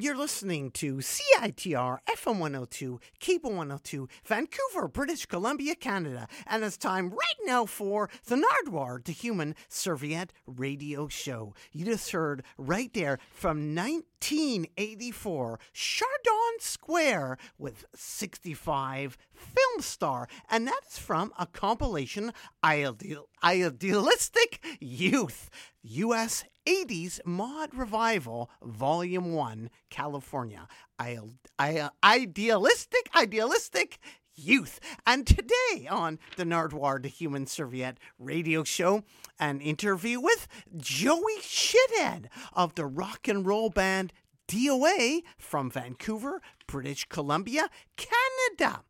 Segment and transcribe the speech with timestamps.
[0.00, 6.26] You're listening to CITR FM 102, Cable 102, Vancouver, British Columbia, Canada.
[6.46, 11.52] And it's time right now for the Nardwuar the Human Serviette radio show.
[11.72, 20.28] You just heard right there from 1984, Chardon Square with 65 film star.
[20.48, 22.32] And that is from a compilation,
[22.64, 25.50] Ideal, Idealistic Youth.
[25.82, 26.44] U.S.
[26.66, 30.68] 80s Mod Revival, Volume 1, California.
[30.98, 31.18] I,
[31.58, 33.98] I, uh, idealistic, idealistic
[34.34, 34.80] youth.
[35.06, 39.02] And today on the Nardwuar the Human Serviette radio show,
[39.38, 44.12] an interview with Joey Shithead of the rock and roll band
[44.48, 48.82] DOA from Vancouver, British Columbia, Canada.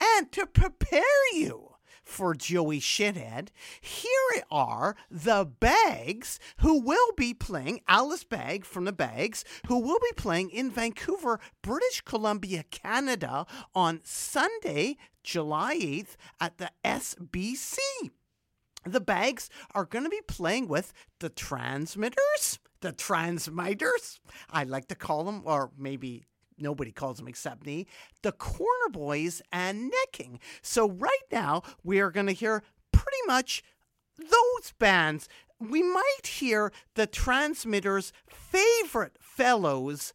[0.00, 1.02] And to prepare
[1.34, 1.77] you
[2.08, 3.48] for Joey Shithead.
[3.80, 9.98] Here are the Bags, who will be playing, Alice Bag from the Bags, who will
[10.00, 17.76] be playing in Vancouver, British Columbia, Canada on Sunday, July 8th at the SBC.
[18.84, 24.20] The Bags are going to be playing with the Transmitters, the Transmitters,
[24.50, 26.24] I like to call them, or maybe
[26.60, 27.86] nobody calls them except me,
[28.22, 30.38] the Corner Boys and Necking.
[30.62, 33.62] So right now we are going to hear pretty much
[34.18, 35.28] those bands.
[35.60, 40.12] We might hear the Transmitters' favorite fellows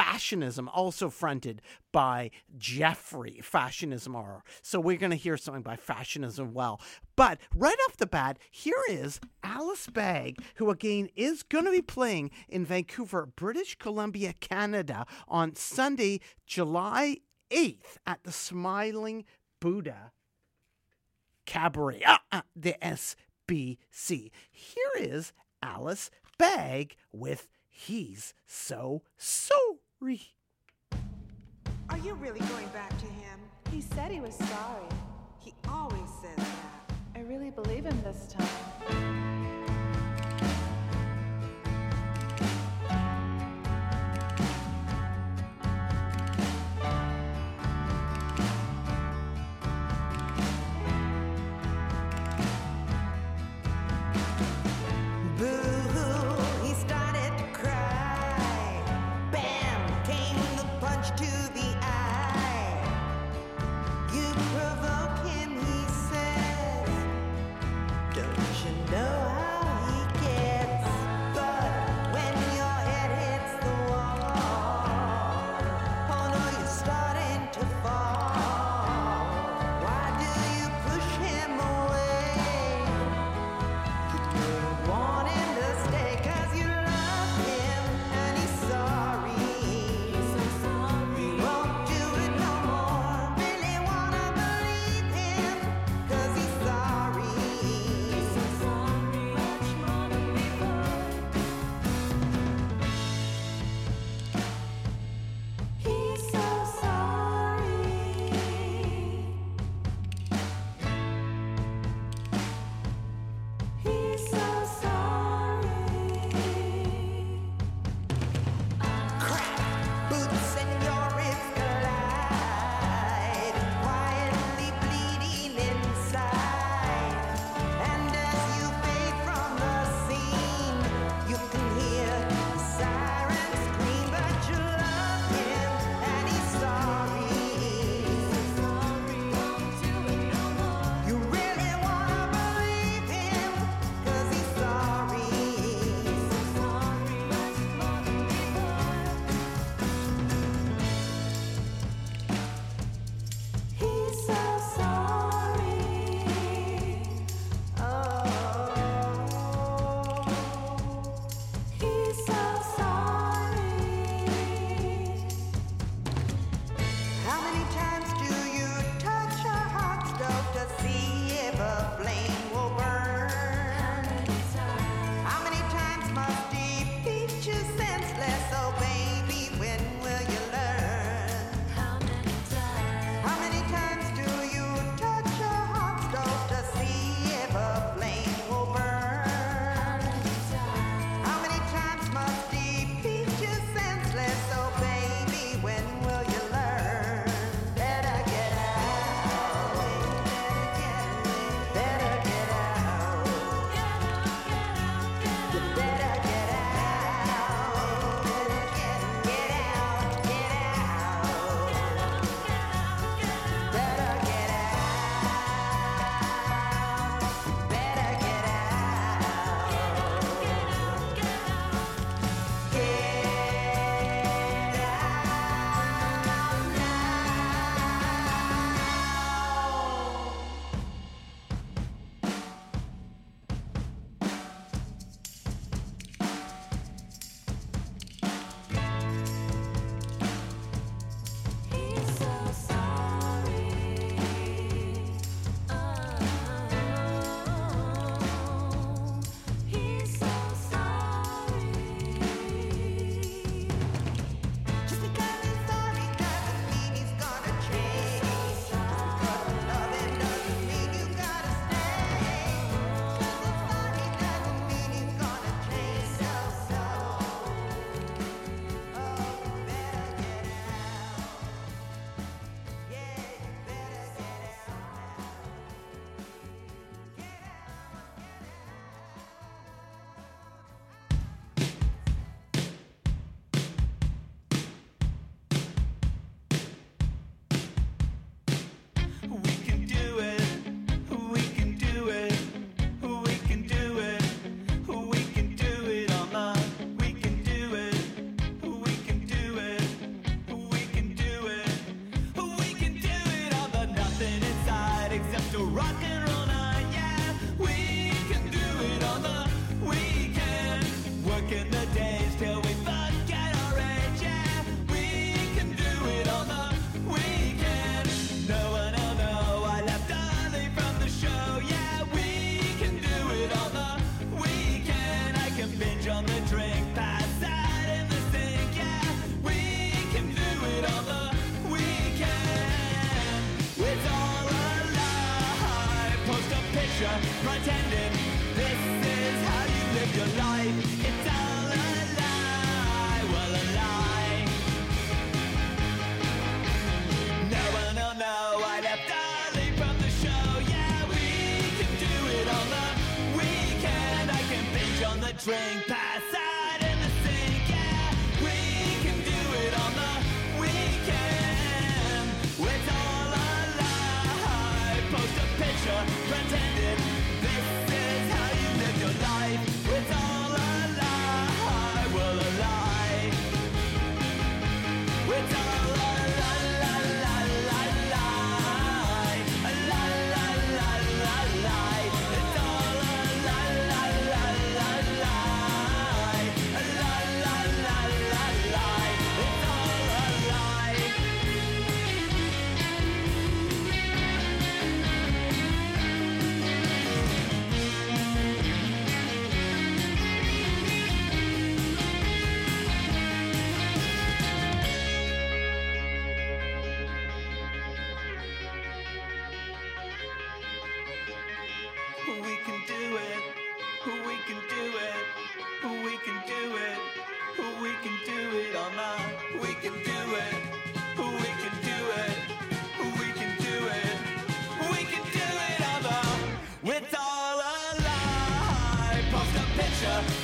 [0.00, 1.60] Fashionism, also fronted
[1.92, 4.42] by Jeffrey Fashionism R.
[4.62, 6.80] So we're going to hear something by Fashionism well.
[7.16, 11.82] But right off the bat, here is Alice Bag, who again is going to be
[11.82, 17.18] playing in Vancouver, British Columbia, Canada on Sunday, July
[17.50, 19.26] 8th at the Smiling
[19.60, 20.12] Buddha
[21.44, 24.30] Cabaret, uh, uh, the SBC.
[24.50, 30.32] Here is Alice Bag with He's So So Sorry.
[31.90, 33.38] Are you really going back to him?
[33.70, 34.88] He said he was sorry.
[35.40, 36.92] He always says that.
[37.14, 39.29] I really believe him this time.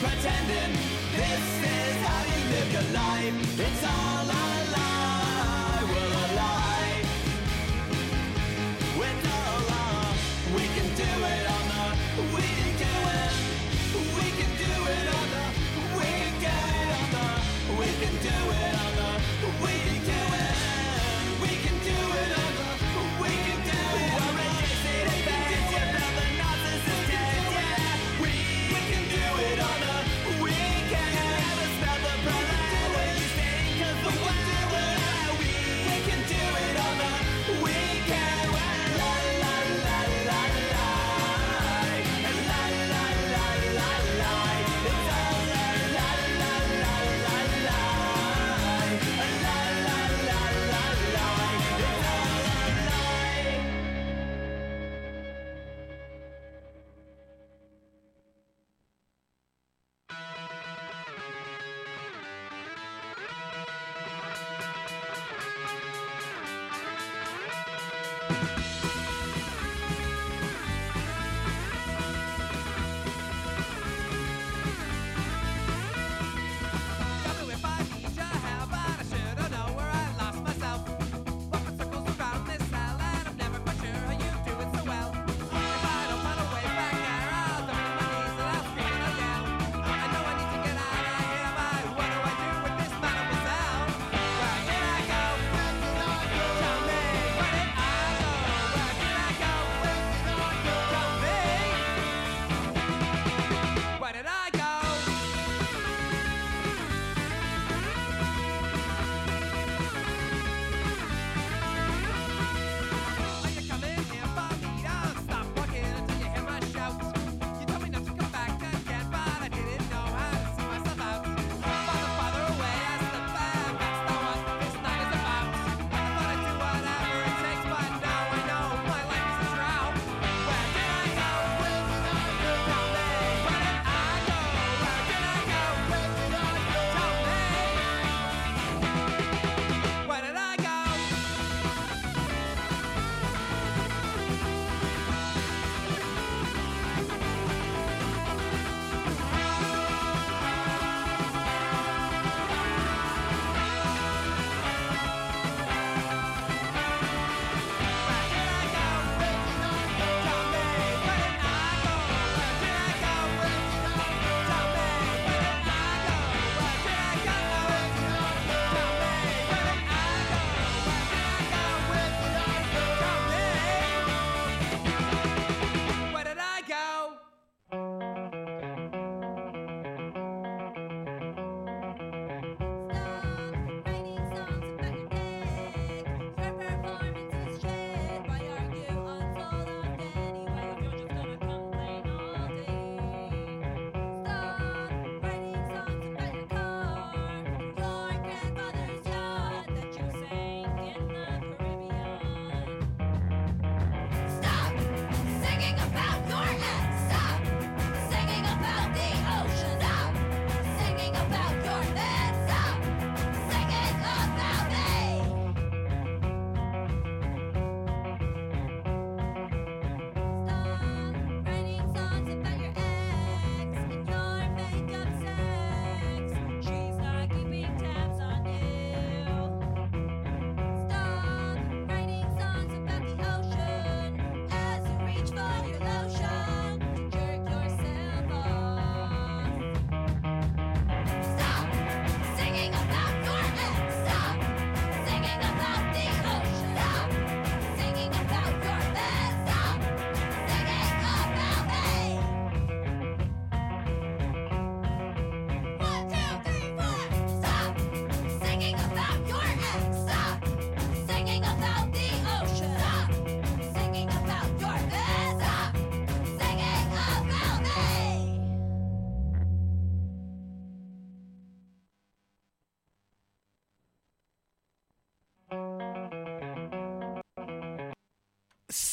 [0.01, 0.73] pretending
[1.17, 3.61] this is how you live your life.
[3.61, 4.36] It's all.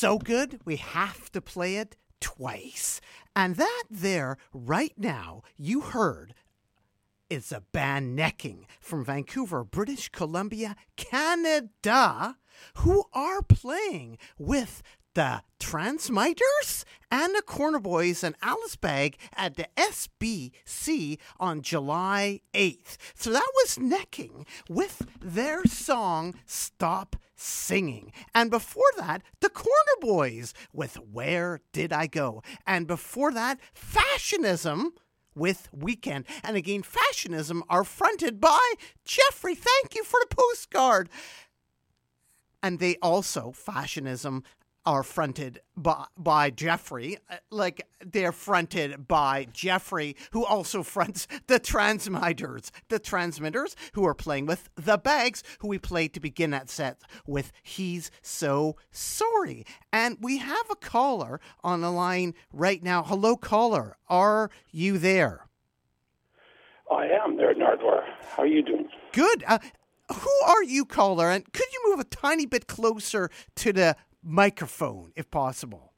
[0.03, 2.99] So good we have to play it twice.
[3.37, 6.33] And that there, right now, you heard
[7.29, 12.35] is a band necking from Vancouver, British Columbia, Canada,
[12.79, 14.83] who are playing with
[15.13, 22.97] the Transmitters and the Corner Boys and Alice Bag at the SBC on July 8th.
[23.15, 28.11] So that was necking with their song Stop Singing.
[28.33, 32.41] And before that, the Corner Boys with Where Did I Go?
[32.65, 34.93] And before that, Fashionism
[35.35, 36.25] with Weekend.
[36.43, 38.73] And again, Fashionism are fronted by
[39.05, 39.55] Jeffrey.
[39.55, 41.09] Thank you for the postcard.
[42.61, 44.43] And they also, Fashionism,
[44.85, 47.17] are fronted by, by Jeffrey.
[47.29, 52.71] Uh, Like they're fronted by Jeffrey, who also fronts the Transmitters.
[52.89, 57.01] The Transmitters, who are playing with the Bags, who we played to begin that set
[57.25, 59.65] with He's So Sorry.
[59.91, 63.03] And we have a caller on the line right now.
[63.03, 63.97] Hello, caller.
[64.07, 65.47] Are you there?
[66.91, 68.03] I am there, Nardwuar.
[68.35, 68.87] How are you doing?
[69.13, 69.43] Good.
[69.47, 69.59] Uh,
[70.13, 71.29] who are you, caller?
[71.29, 75.93] And could you move a tiny bit closer to the microphone, if possible?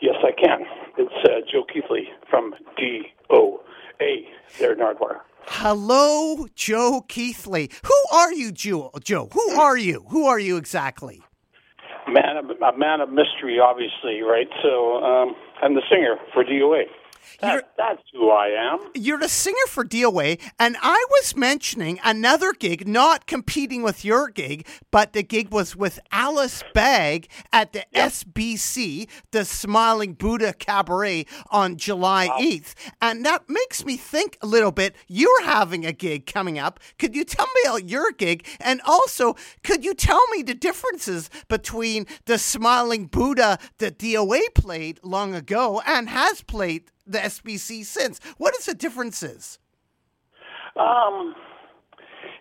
[0.00, 0.60] Yes, I can.
[0.96, 4.24] It's uh, Joe Keithley from DOA
[4.58, 5.20] there, Nardwuar.
[5.46, 7.70] Hello, Joe Keithley.
[7.84, 8.90] Who are you, Joe?
[9.02, 10.04] Joe, who are you?
[10.10, 11.22] Who are you exactly?
[12.06, 14.48] Man, of, a man of mystery, obviously, right?
[14.62, 16.82] So um, I'm the singer for DOA.
[17.40, 18.90] That, that's who I am.
[18.94, 24.28] You're the singer for DOA, and I was mentioning another gig, not competing with your
[24.28, 31.26] gig, but the gig was with Alice Bag at the SBC, the Smiling Buddha Cabaret,
[31.50, 32.74] on July 8th.
[33.00, 34.94] And that makes me think a little bit.
[35.06, 36.80] You're having a gig coming up.
[36.98, 38.46] Could you tell me about your gig?
[38.60, 45.00] And also, could you tell me the differences between the Smiling Buddha that DOA played
[45.02, 48.20] long ago and has played the SBC since?
[48.36, 49.58] What is the differences?
[50.76, 51.34] Um,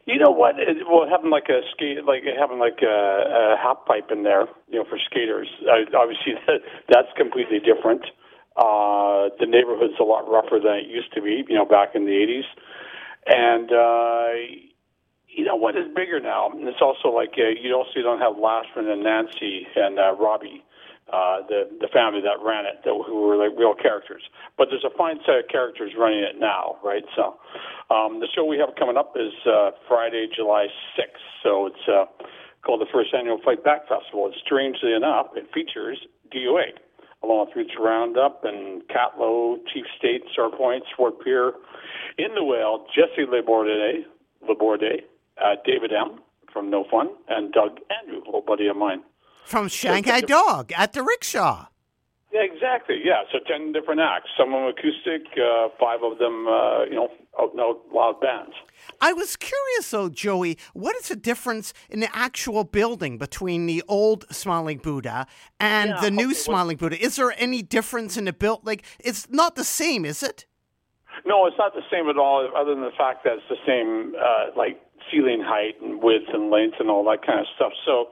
[0.05, 0.59] you know what?
[0.59, 4.47] It, well, having like a skate, like having like a, a half pipe in there,
[4.69, 5.49] you know, for skaters.
[5.67, 8.03] Uh, obviously, that, that's completely different.
[8.55, 12.05] Uh, the neighborhood's a lot rougher than it used to be, you know, back in
[12.05, 12.47] the '80s.
[13.27, 14.63] And uh,
[15.27, 16.49] you know what is bigger now?
[16.49, 20.63] And it's also like uh, you also don't have Lashman and Nancy and uh, Robbie.
[21.07, 24.23] Uh, the the family that ran it, that, who were like real characters,
[24.57, 27.03] but there's a fine set of characters running it now, right?
[27.15, 27.39] So,
[27.89, 30.67] um, the show we have coming up is uh, Friday, July
[30.99, 31.23] 6th.
[31.43, 32.05] So it's uh,
[32.61, 34.25] called the First Annual Fight Back Festival.
[34.25, 35.97] And strangely enough, it features
[36.35, 36.75] DOA,
[37.23, 41.53] along with Roots Roundup and Catlow, Chief State, Star Point, Swart Pier,
[42.17, 44.03] In the Whale, Jesse Laborde,
[44.47, 45.07] Laborde
[45.39, 46.19] uh, David M.
[46.51, 49.03] from No Fun, and Doug Andrew, a little buddy of mine.
[49.47, 51.67] From Shanghai Dog at the rickshaw.
[52.33, 52.99] Yeah, exactly.
[53.01, 54.29] Yeah, so ten different acts.
[54.37, 57.07] Some of them acoustic, uh, five of them, uh, you know,
[57.39, 58.53] out and out loud bands.
[58.99, 63.81] I was curious though, Joey, what is the difference in the actual building between the
[63.87, 65.27] old Smiling Buddha
[65.61, 67.01] and Yeah, the new okay, Smiling Buddha?
[67.01, 68.65] Is there any difference in the build?
[68.65, 70.45] Like, it's not the same, is it?
[71.25, 74.13] No, it's not the same at all, other than the fact that it's the same,
[74.19, 77.71] uh, like ceiling height and width and length and all that kind of stuff.
[77.85, 78.09] So.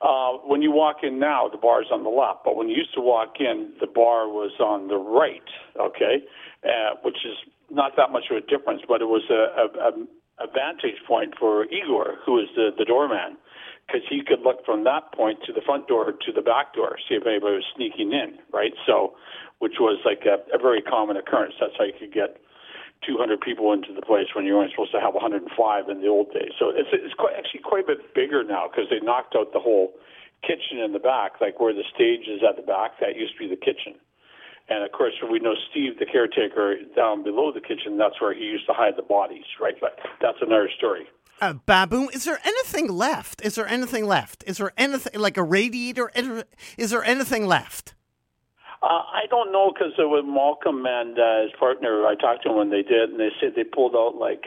[0.00, 2.92] Uh, when you walk in now, the bar's on the left, but when you used
[2.94, 5.48] to walk in, the bar was on the right.
[5.80, 6.22] Okay,
[6.64, 7.36] uh, which is
[7.70, 11.64] not that much of a difference, but it was a, a, a, vantage point for
[11.64, 13.36] Igor, who is the, the doorman,
[13.86, 16.96] because he could look from that point to the front door to the back door,
[17.08, 18.38] see if anybody was sneaking in.
[18.52, 19.14] Right, so
[19.58, 21.54] which was like a, a very common occurrence.
[21.58, 22.36] That's how you could get
[23.06, 25.46] 200 people into the place when you were only supposed to have 105
[25.88, 26.52] in the old days.
[26.58, 29.62] So it's it's quite, actually quite a bit bigger now because they knocked out the
[29.62, 29.94] whole
[30.42, 32.98] kitchen in the back, like where the stage is at the back.
[33.00, 33.94] That used to be the kitchen.
[34.68, 37.98] And of course, we know Steve, the caretaker, down below the kitchen.
[37.98, 39.76] That's where he used to hide the bodies, right?
[39.80, 41.06] But that's another story.
[41.40, 43.44] Uh, Baboon, is there anything left?
[43.44, 44.42] Is there anything left?
[44.46, 46.10] Is there anything like a radiator?
[46.78, 47.94] Is there anything left?
[48.82, 52.56] Uh, I don't know because with Malcolm and uh, his partner, I talked to him
[52.56, 54.44] when they did, and they said they pulled out like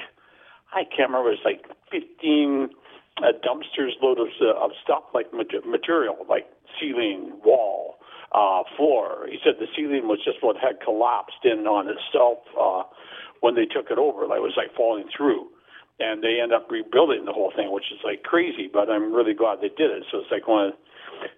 [0.74, 1.32] I can't remember.
[1.32, 2.70] It's like fifteen
[3.18, 6.46] uh, dumpsters load of, uh, of stuff like material, like
[6.80, 7.96] ceiling, wall,
[8.32, 9.28] uh, floor.
[9.30, 12.84] He said the ceiling was just what had collapsed in on itself uh,
[13.42, 14.28] when they took it over.
[14.28, 15.48] Like it was like falling through.
[16.02, 18.70] And they end up rebuilding the whole thing, which is like crazy.
[18.72, 20.06] But I'm really glad they did it.
[20.10, 20.74] So it's like one of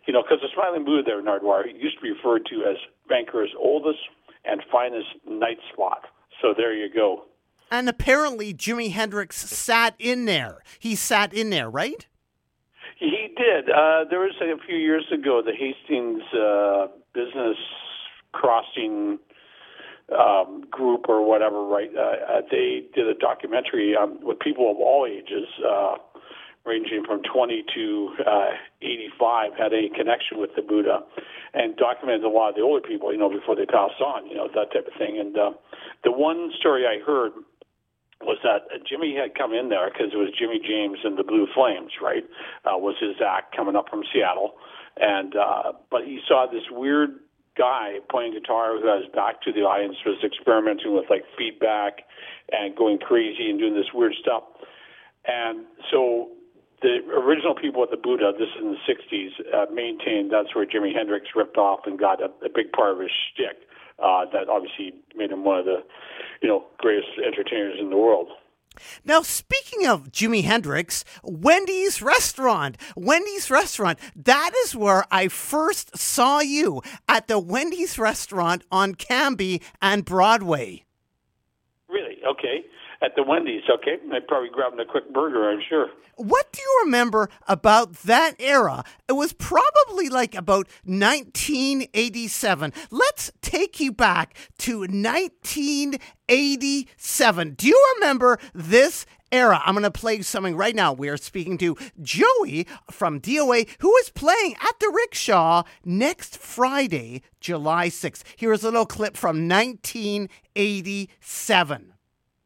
[0.05, 3.53] you know, because the Smiling Buddha there, Nardwuar, used to be referred to as Vancouver's
[3.57, 3.99] oldest
[4.45, 6.05] and finest night spot.
[6.41, 7.25] So there you go.
[7.69, 10.57] And apparently, Jimi Hendrix sat in there.
[10.79, 12.05] He sat in there, right?
[12.99, 13.69] He did.
[13.69, 17.57] Uh, there was a few years ago the Hastings uh, Business
[18.33, 19.19] Crossing
[20.17, 21.65] um, group or whatever.
[21.65, 21.89] Right?
[21.95, 25.95] Uh, uh, they did a documentary um, with people of all ages, uh,
[26.65, 30.99] ranging from 20 to uh, 85, had a connection with the Buddha,
[31.53, 33.11] and documented a lot of the older people.
[33.11, 34.27] You know, before they passed on.
[34.27, 35.19] You know, that type of thing.
[35.19, 35.51] And uh,
[36.03, 37.33] the one story I heard
[38.23, 41.47] was that Jimmy had come in there because it was Jimmy James and the Blue
[41.53, 42.23] Flames, right?
[42.65, 44.53] Uh, was his act coming up from Seattle,
[44.97, 47.17] and uh, but he saw this weird
[47.57, 52.05] guy playing guitar who has back to the audience was experimenting with like feedback
[52.51, 54.43] and going crazy and doing this weird stuff,
[55.25, 56.29] and so.
[56.81, 60.65] The original people at the Buddha, this is in the '60s, uh, maintained that's where
[60.65, 63.67] Jimi Hendrix ripped off and got a, a big part of his shtick.
[64.01, 65.83] Uh, that obviously made him one of the,
[66.41, 68.29] you know, greatest entertainers in the world.
[69.03, 72.77] Now, speaking of Jimi Hendrix, Wendy's Restaurant.
[72.95, 73.99] Wendy's Restaurant.
[74.15, 80.85] That is where I first saw you at the Wendy's Restaurant on Cambie and Broadway.
[81.89, 82.17] Really?
[82.25, 82.65] Okay.
[83.03, 83.97] At the Wendy's, okay.
[84.13, 85.87] I probably grabbing a quick burger, I'm sure.
[86.17, 88.83] What do you remember about that era?
[89.07, 92.73] It was probably like about 1987.
[92.91, 97.53] Let's take you back to 1987.
[97.55, 99.61] Do you remember this era.
[99.65, 100.93] I'm going to play something right now.
[100.93, 107.21] We are speaking to Joey from DOA, who is playing at the Rickshaw next Friday,
[107.39, 108.23] July 6th.
[108.35, 111.90] Here's a little clip from 1987.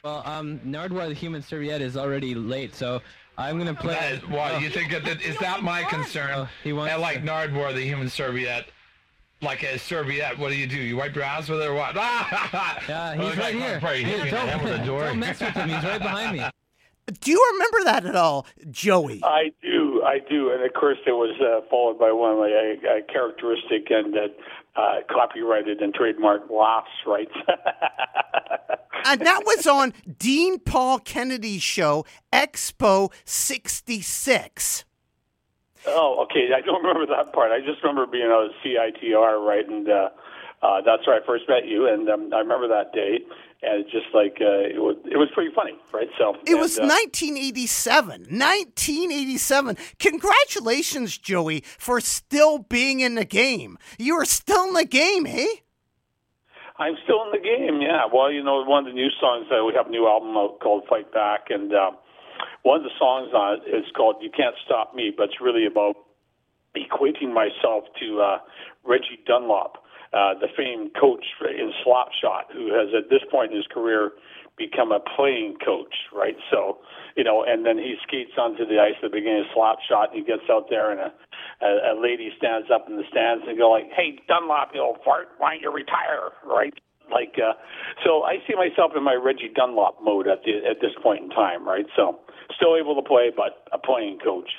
[0.05, 3.01] Well, um, Nardwuar the Human Serviette is already late, so
[3.39, 3.95] I'm gonna play.
[3.95, 6.29] That is, why you think that, that is that my concern?
[6.31, 8.67] Oh, he wants and like to- Nardwuar, the human serviette,
[9.41, 10.37] like a serviette.
[10.37, 10.77] What do you do?
[10.77, 11.95] You wipe your ass with it or what?
[12.87, 13.79] Yeah, he's right here.
[13.79, 15.05] Probably hit me the don't, head with a door.
[15.05, 15.69] don't mess with him.
[15.69, 16.45] He's right behind me.
[17.21, 19.21] Do you remember that at all, Joey?
[19.23, 22.51] I do, I do, and of course it was uh, followed by one of my
[22.51, 27.27] uh, uh, characteristic and uh, uh, copyrighted and trademark laughs, right?
[29.05, 34.83] And that was on Dean Paul Kennedy's show, Expo 66.
[35.87, 36.49] oh, okay.
[36.55, 37.51] I don't remember that part.
[37.51, 40.09] I just remember being on CITR, right, and uh,
[40.61, 43.27] uh, that's where I first met you, and um, I remember that date.
[43.61, 46.09] and it's just like uh, it was, it was pretty funny, right?
[46.17, 48.21] So It was and, uh, 1987.
[48.29, 49.77] 1987.
[49.99, 53.77] Congratulations, Joey, for still being in the game.
[53.99, 55.45] You are still in the game, eh?
[56.77, 58.03] I'm still in the game, yeah.
[58.11, 60.59] Well, you know, one of the new songs, uh, we have a new album out
[60.59, 61.91] called Fight Back, and uh,
[62.63, 65.65] one of the songs on it is called You Can't Stop Me, but it's really
[65.65, 65.95] about
[66.75, 68.38] equating myself to uh,
[68.83, 69.79] Reggie Dunlop,
[70.11, 74.11] uh, the famed coach in Slapshot, who has at this point in his career
[74.57, 76.35] become a playing coach, right?
[76.51, 76.79] So,
[77.15, 80.11] you know, and then he skates onto the ice at the beginning of slap shot,
[80.11, 81.11] and he gets out there, and a,
[81.61, 84.99] a, a lady stands up in the stands and go like, "Hey, Dunlop, you old
[85.03, 86.73] fart, why don't you retire?" Right?
[87.11, 87.53] Like, uh,
[88.03, 91.29] so I see myself in my Reggie Dunlop mode at the at this point in
[91.29, 91.85] time, right?
[91.95, 92.19] So,
[92.55, 94.49] still able to play, but a playing coach.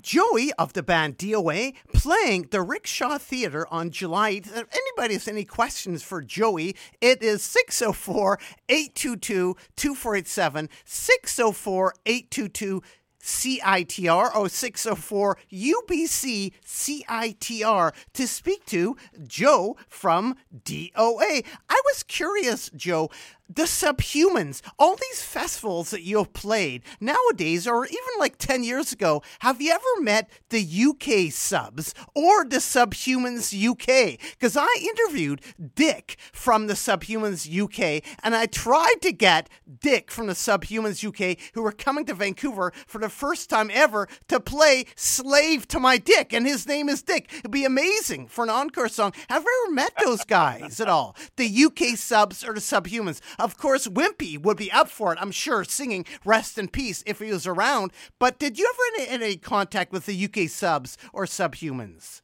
[0.00, 5.44] Joey of the band DOA playing the Rickshaw Theater on July If anybody has any
[5.44, 12.82] questions for Joey, it is 604 822 2487, 604 822
[13.26, 18.96] CITR or 604 UBC CITR to speak to
[19.26, 21.44] Joe from DOA.
[21.68, 23.10] I was curious, Joe,
[23.48, 29.22] the subhumans, all these festivals that you've played nowadays, or even like 10 years ago,
[29.40, 34.18] have you ever met the UK subs or the Subhumans UK?
[34.32, 35.40] Because I interviewed
[35.74, 39.48] Dick from the Subhumans UK, and I tried to get
[39.80, 44.08] Dick from the Subhumans UK, who were coming to Vancouver for the first time ever,
[44.28, 47.30] to play Slave to My Dick, and his name is Dick.
[47.38, 49.12] It'd be amazing for an encore song.
[49.28, 51.16] Have you ever met those guys at all?
[51.36, 53.20] The UK subs or the Subhumans?
[53.38, 57.18] Of course, Wimpy would be up for it, I'm sure, singing Rest in Peace if
[57.18, 57.92] he was around.
[58.18, 62.22] But did you ever in any contact with the UK subs or Subhumans?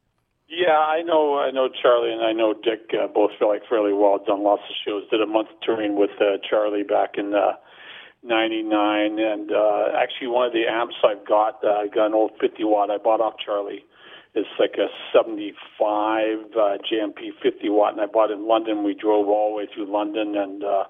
[0.55, 1.39] Yeah, I know.
[1.39, 4.19] I know Charlie and I know Dick uh, both feel like fairly well.
[4.25, 5.03] Done lots of shows.
[5.09, 7.53] Did a month touring with uh, Charlie back in uh,
[8.23, 12.31] '99, and uh, actually one of the amps I've got, uh, I got an old
[12.39, 13.83] 50 watt I bought off Charlie.
[14.35, 15.53] It's like a 75
[16.57, 18.83] uh, JMP 50 watt, and I bought it in London.
[18.83, 20.85] We drove all the way through London, and uh,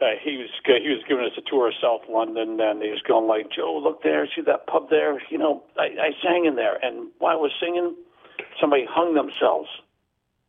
[0.00, 3.02] uh, he was he was giving us a tour of South London, and he was
[3.06, 5.22] going like, "Joe, look there, see that pub there?
[5.30, 7.94] You know, I, I sang in there, and while I was singing,
[8.60, 9.68] somebody hung themselves.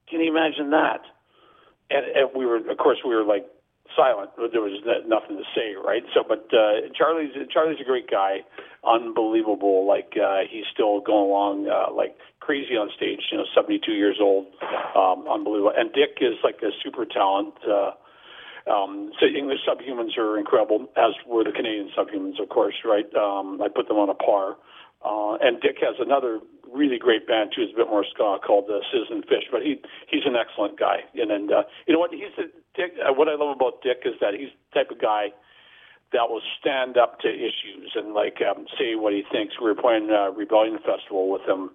[0.10, 1.02] Can you imagine that?"
[1.92, 3.46] And, and we were, of course, we were like
[3.96, 4.32] silent.
[4.38, 6.04] There was nothing to say, right?
[6.14, 8.42] So, but uh, Charlie's Charlie's a great guy,
[8.84, 9.88] unbelievable.
[9.88, 13.22] Like uh, he's still going along uh, like crazy on stage.
[13.32, 14.48] You know, 72 years old,
[14.96, 15.74] um, unbelievable.
[15.76, 17.56] And Dick is like a super talent.
[17.64, 17.92] Uh,
[18.66, 23.06] um, so English subhumans are incredible, as were the Canadian subhumans, of course, right?
[23.14, 24.58] Um, I put them on a par.
[25.06, 26.40] Uh, and Dick has another
[26.76, 27.64] really great band too.
[27.64, 29.80] It's a bit more ska called uh, Citizen Fish, but he
[30.12, 31.08] he's an excellent guy.
[31.16, 32.12] And and uh, you know what?
[32.12, 32.94] He's the Dick.
[33.00, 35.32] Uh, what I love about Dick is that he's the type of guy
[36.14, 39.56] that will stand up to issues and like um, say what he thinks.
[39.60, 41.72] We were playing uh, Rebellion Festival with him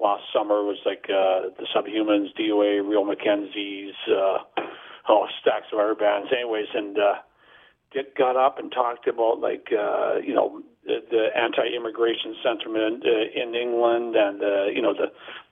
[0.00, 0.62] last summer.
[0.62, 4.38] It was like uh, the Subhumans, DOA, Real McKenzies, uh,
[5.08, 6.30] oh stacks of other bands.
[6.32, 7.14] Anyways, and uh,
[7.94, 13.40] Dick got up and talked about like uh, you know the, the anti-immigration sentiment uh,
[13.40, 15.06] in England and uh, you know the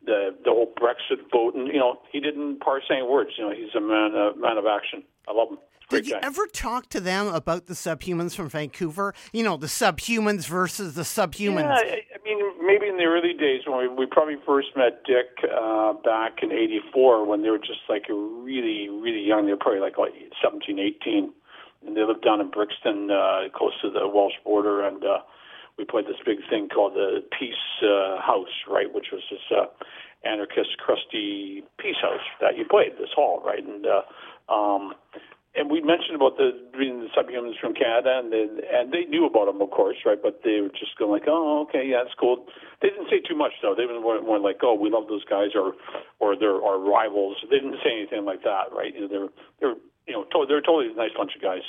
[0.05, 3.31] the the whole Brexit vote and you know he didn't parse any words.
[3.39, 5.05] You know he's a man a man of action.
[5.29, 5.59] I love him.
[5.89, 9.15] Did you ever talk to them about the subhumans from Vancouver?
[9.33, 11.65] You know, the subhumans versus the subhumans.
[11.65, 15.05] Yeah, I, I mean, maybe in the early days when we, we probably first met
[15.05, 19.47] Dick uh, back in '84 when they were just like really, really young.
[19.47, 21.33] They were probably like, like 17, 18,
[21.87, 24.87] and they lived down in Brixton, uh, close to the Welsh border.
[24.87, 25.19] And uh,
[25.79, 29.67] we played this big thing called the Peace uh, House, right, which was this uh,
[30.25, 33.87] anarchist, crusty peace house that you played this hall, right, and.
[33.87, 34.03] Uh,
[34.53, 34.95] um,
[35.55, 39.27] and we mentioned about the being the subhumans from Canada, and they, and they knew
[39.27, 40.17] about them, of course, right?
[40.21, 42.47] But they were just going like, "Oh, okay, yeah, it's cool."
[42.81, 43.75] They didn't say too much, though.
[43.77, 45.75] They were more, more like, "Oh, we love those guys," or
[46.21, 47.37] or they're our rivals.
[47.51, 48.95] They didn't say anything like that, right?
[48.95, 49.29] You know, they're
[49.61, 51.63] they're you know to- they're totally a nice bunch of guys.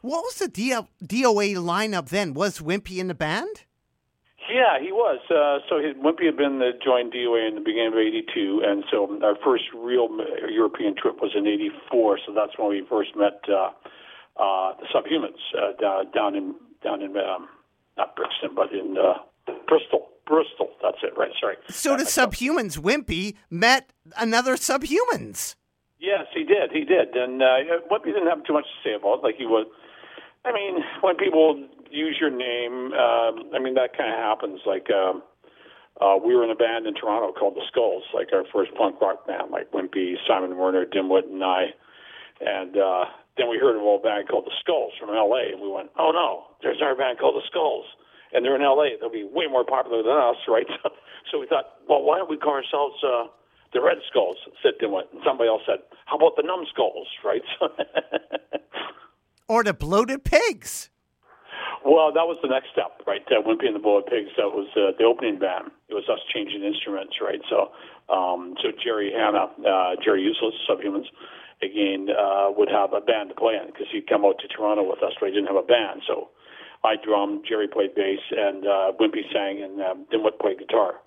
[0.00, 0.74] What was the D-
[1.04, 2.32] DOA lineup then?
[2.34, 3.64] Was Wimpy in the band?
[4.48, 5.18] Yeah, he was.
[5.28, 8.84] Uh, so his, Wimpy had been the, joined DOA in the beginning of '82, and
[8.90, 12.20] so our first real uh, European trip was in '84.
[12.26, 13.70] So that's when we first met uh,
[14.40, 17.48] uh, the Subhumans uh, down, down in down in um,
[17.98, 19.18] not Brixton, but in uh,
[19.66, 20.08] Bristol.
[20.26, 20.70] Bristol.
[20.82, 21.12] That's it.
[21.16, 21.30] Right.
[21.40, 21.56] Sorry.
[21.70, 25.56] So the subhumans, Wimpy, met another subhumans.
[26.00, 26.70] Yes, he did.
[26.72, 27.14] He did.
[27.14, 29.22] And uh, Wimpy didn't have too much to say about.
[29.22, 29.66] Like he was.
[30.44, 34.60] I mean, when people use your name, um, I mean that kind of happens.
[34.64, 35.22] Like um,
[36.00, 39.00] uh, we were in a band in Toronto called the Skulls, like our first punk
[39.00, 41.74] rock band, like Wimpy, Simon Werner, Dimwit, and I.
[42.40, 43.04] And uh,
[43.36, 45.50] then we heard of a band called the Skulls from L.A.
[45.52, 47.86] and we went, "Oh no, there's our band called the Skulls."
[48.32, 48.94] And they're in L.A.
[49.00, 50.66] They'll be way more popular than us, right?
[50.82, 50.90] So,
[51.32, 53.24] so we thought, well, why don't we call ourselves uh,
[53.72, 54.36] the Red Skulls?
[54.62, 57.42] Said Dimwit, and somebody else said, "How about the Numbskulls?" Right?
[59.48, 60.90] Or the bloated pigs.
[61.82, 63.24] Well, that was the next step, right?
[63.32, 64.28] Uh, Wimpy and the Bullet Pigs.
[64.36, 65.72] That was uh, the opening band.
[65.88, 67.40] It was us changing instruments, right?
[67.48, 67.72] So,
[68.12, 71.08] um, so Gerry Hannah, uh, Gerry Useless, Subhumans,
[71.62, 74.84] again uh, would have a band to play in because he'd come out to Toronto
[74.84, 76.02] with us, but he didn't have a band.
[76.06, 76.28] So,
[76.84, 81.00] I drummed, Jerry played bass, and uh, Wimpy sang, and um, Dimwit played guitar.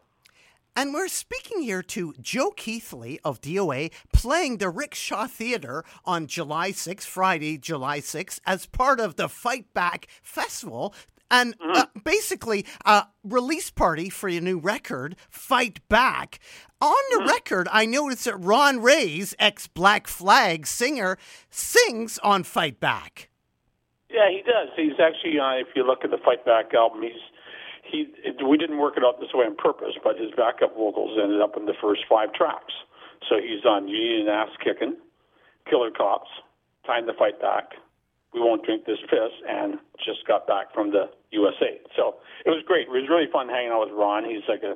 [0.73, 6.71] And we're speaking here to Joe Keithley of DOA playing the Rickshaw Theatre on July
[6.71, 10.95] 6th, Friday, July 6th, as part of the Fight Back Festival.
[11.29, 16.39] And uh, basically, a release party for your new record, Fight Back.
[16.81, 21.17] On the record, I noticed that Ron Reyes ex Black Flag singer
[21.49, 23.29] sings on Fight Back.
[24.09, 24.69] Yeah, he does.
[24.75, 27.21] He's actually, uh, if you look at the Fight Back album, he's
[27.91, 28.07] he.
[28.43, 31.57] We didn't work it out this way on purpose, but his backup vocals ended up
[31.57, 32.73] in the first five tracks.
[33.29, 34.97] So he's on Union Ass Kicking,
[35.69, 36.29] Killer Cops,
[36.85, 37.77] Time to Fight Back,
[38.33, 41.79] We Won't Drink This Piss, and just got back from the USA.
[41.95, 42.87] So it was great.
[42.87, 44.25] It was really fun hanging out with Ron.
[44.25, 44.75] He's like a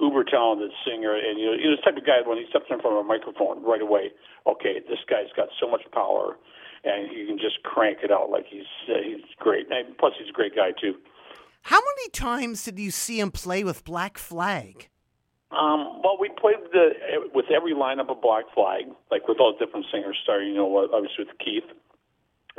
[0.00, 2.80] uber talented singer, and you know, he's the type of guy when he steps in
[2.80, 4.10] front of a microphone right away.
[4.46, 6.38] Okay, this guy's got so much power,
[6.82, 9.70] and he can just crank it out like he's uh, he's great.
[9.70, 10.96] And plus, he's a great guy too.
[11.62, 14.88] How many times did you see him play with Black Flag?
[15.52, 16.90] Um, well, we played the
[17.34, 21.26] with every lineup of Black Flag, like with all different singers, starting you know obviously
[21.26, 21.68] with Keith,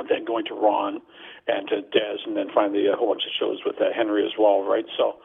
[0.08, 1.00] then going to Ron
[1.46, 4.32] and to Dez, and then finally a whole bunch of shows with uh, Henry as
[4.38, 4.86] well, right?
[4.96, 5.18] So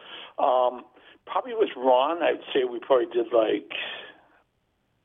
[0.43, 0.83] um,
[1.25, 3.69] probably with Ron, I'd say we probably did like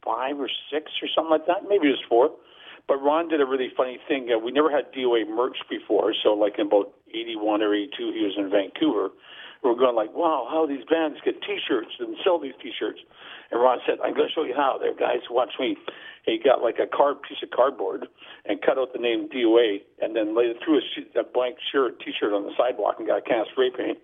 [0.05, 1.69] five or six or something like that.
[1.69, 2.31] Maybe it was four.
[2.87, 4.29] But Ron did a really funny thing.
[4.35, 8.23] Uh, we never had DOA merch before, so like in about 81 or 82, he
[8.25, 9.11] was in Vancouver.
[9.63, 13.01] We were going like, wow, how these bands get T-shirts and sell these T-shirts.
[13.51, 14.77] And Ron said, I'm going to show you how.
[14.77, 15.77] There, guys, watch me.
[16.27, 18.07] He got like a card piece of cardboard
[18.45, 22.01] and cut out the name DOA, and then laid it through a, a blank shirt
[22.01, 23.99] T-shirt on the sidewalk and got a can of spray paint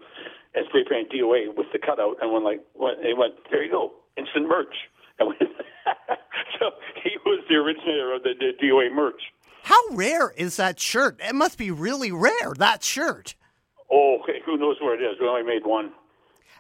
[0.55, 2.16] and spray paint DOA with the cutout.
[2.20, 4.75] And when like, went, he went, there you go, instant merch.
[5.20, 5.37] And we,
[6.59, 6.70] so
[7.05, 9.20] he was the originator of the, the DOA merch.
[9.70, 11.20] How rare is that shirt?
[11.22, 13.37] It must be really rare, that shirt.
[13.88, 14.16] Oh.
[14.44, 15.16] Who knows where it is?
[15.20, 15.92] We only made one.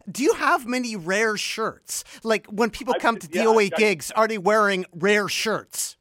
[0.08, 2.04] Do you have many rare shirts?
[2.22, 5.96] Like when people I- come to yeah, DOA I- gigs, are they wearing rare shirts?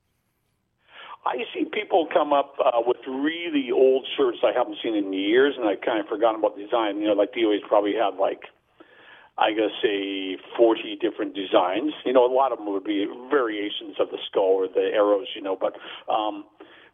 [1.25, 5.55] I see people come up uh, with really old shirts I haven't seen in years,
[5.57, 7.01] and I kind of forgotten about the design.
[7.01, 8.41] You know, like DOA's probably had like,
[9.37, 11.93] I guess, say 40 different designs.
[12.05, 15.27] You know, a lot of them would be variations of the skull or the arrows.
[15.35, 15.75] You know, but
[16.11, 16.45] um,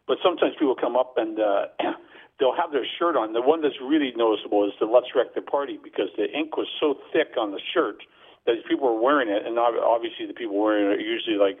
[0.06, 1.66] but sometimes people come up and uh,
[2.38, 3.32] they'll have their shirt on.
[3.32, 6.68] The one that's really noticeable is the "Let's Wreck the Party" because the ink was
[6.80, 8.02] so thick on the shirt
[8.46, 11.58] that people were wearing it, and obviously the people wearing it are usually like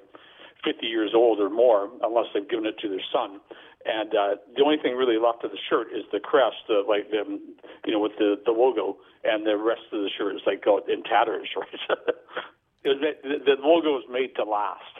[0.64, 3.40] 50 years old or more, unless they've given it to their son.
[3.86, 7.10] And uh, the only thing really left of the shirt is the crest, uh, like
[7.10, 7.22] the,
[7.86, 11.02] you know, with the the logo, and the rest of the shirt is like in
[11.02, 12.14] tatters, right?
[12.86, 14.94] The, the logo is made to last.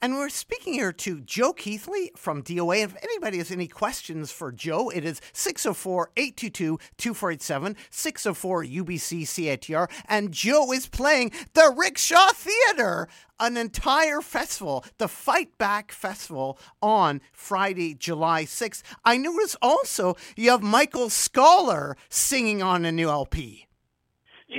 [0.00, 2.84] And we're speaking here to Joe Keithley from DOA.
[2.84, 9.90] If anybody has any questions for Joe, it is 604 822 2487, 604 UBC CITR.
[10.08, 13.08] And Joe is playing the Rickshaw Theater,
[13.38, 18.82] an entire festival, the Fight Back Festival, on Friday, July 6th.
[19.04, 23.65] I notice also you have Michael Scholar singing on a new LP.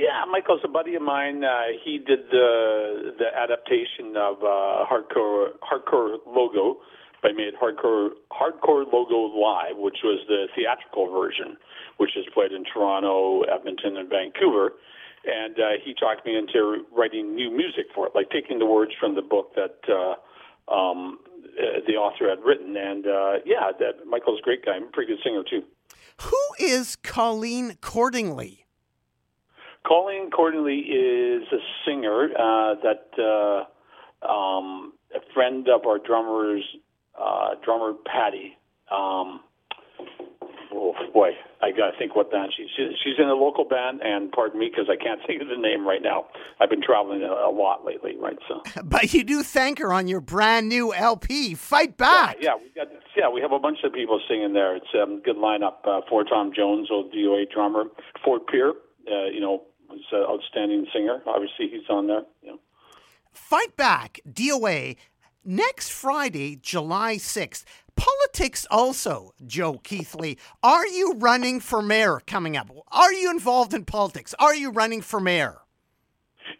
[0.08, 1.44] Yeah, Michael's a buddy of mine.
[1.44, 6.80] Uh, he did the the adaptation of uh, hardcore hardcore logo,
[7.20, 11.58] but made hardcore hardcore logo live, which was the theatrical version,
[11.98, 14.72] which is played in Toronto, Edmonton, and Vancouver.
[15.26, 18.92] And uh, he talked me into writing new music for it, like taking the words
[18.98, 21.18] from the book that uh, um,
[21.60, 22.78] uh, the author had written.
[22.78, 25.64] And uh, yeah, that Michael's a great guy, I'm a pretty good singer too.
[26.22, 28.67] Who is Colleen Cordingly?
[29.86, 36.64] Colleen Cordley is a singer uh, that uh, um, a friend of our drummer's
[37.18, 38.56] uh, drummer Patty.
[38.90, 39.40] Um,
[40.72, 41.30] oh boy,
[41.62, 42.68] I gotta think what band she's.
[42.76, 45.86] She's in a local band, and pardon me because I can't think of the name
[45.86, 46.26] right now.
[46.60, 48.38] I've been traveling a, a lot lately, right?
[48.48, 52.36] So But you do thank her on your brand new LP, Fight Back.
[52.40, 54.76] yeah, we got yeah we have a bunch of people singing there.
[54.76, 55.84] It's a um, good lineup.
[55.84, 57.84] Uh, Ford Tom Jones, old DOA drummer.
[58.24, 58.74] Ford Pier,
[59.10, 59.62] uh, you know,
[59.94, 61.22] is an outstanding singer.
[61.26, 62.22] Obviously, he's on there.
[62.42, 62.58] You know.
[63.32, 64.96] Fight Back, DOA,
[65.44, 67.64] next Friday, July 6th.
[67.96, 70.38] Politics also, Joe Keithley.
[70.62, 72.70] Are you running for mayor coming up?
[72.92, 74.34] Are you involved in politics?
[74.38, 75.58] Are you running for mayor?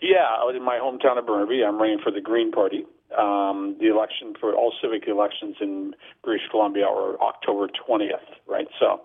[0.00, 2.84] Yeah, out in my hometown of Burnaby, I'm running for the Green Party.
[3.16, 8.68] Um, the election for all civic elections in British Columbia are October 20th, right?
[8.78, 9.00] So,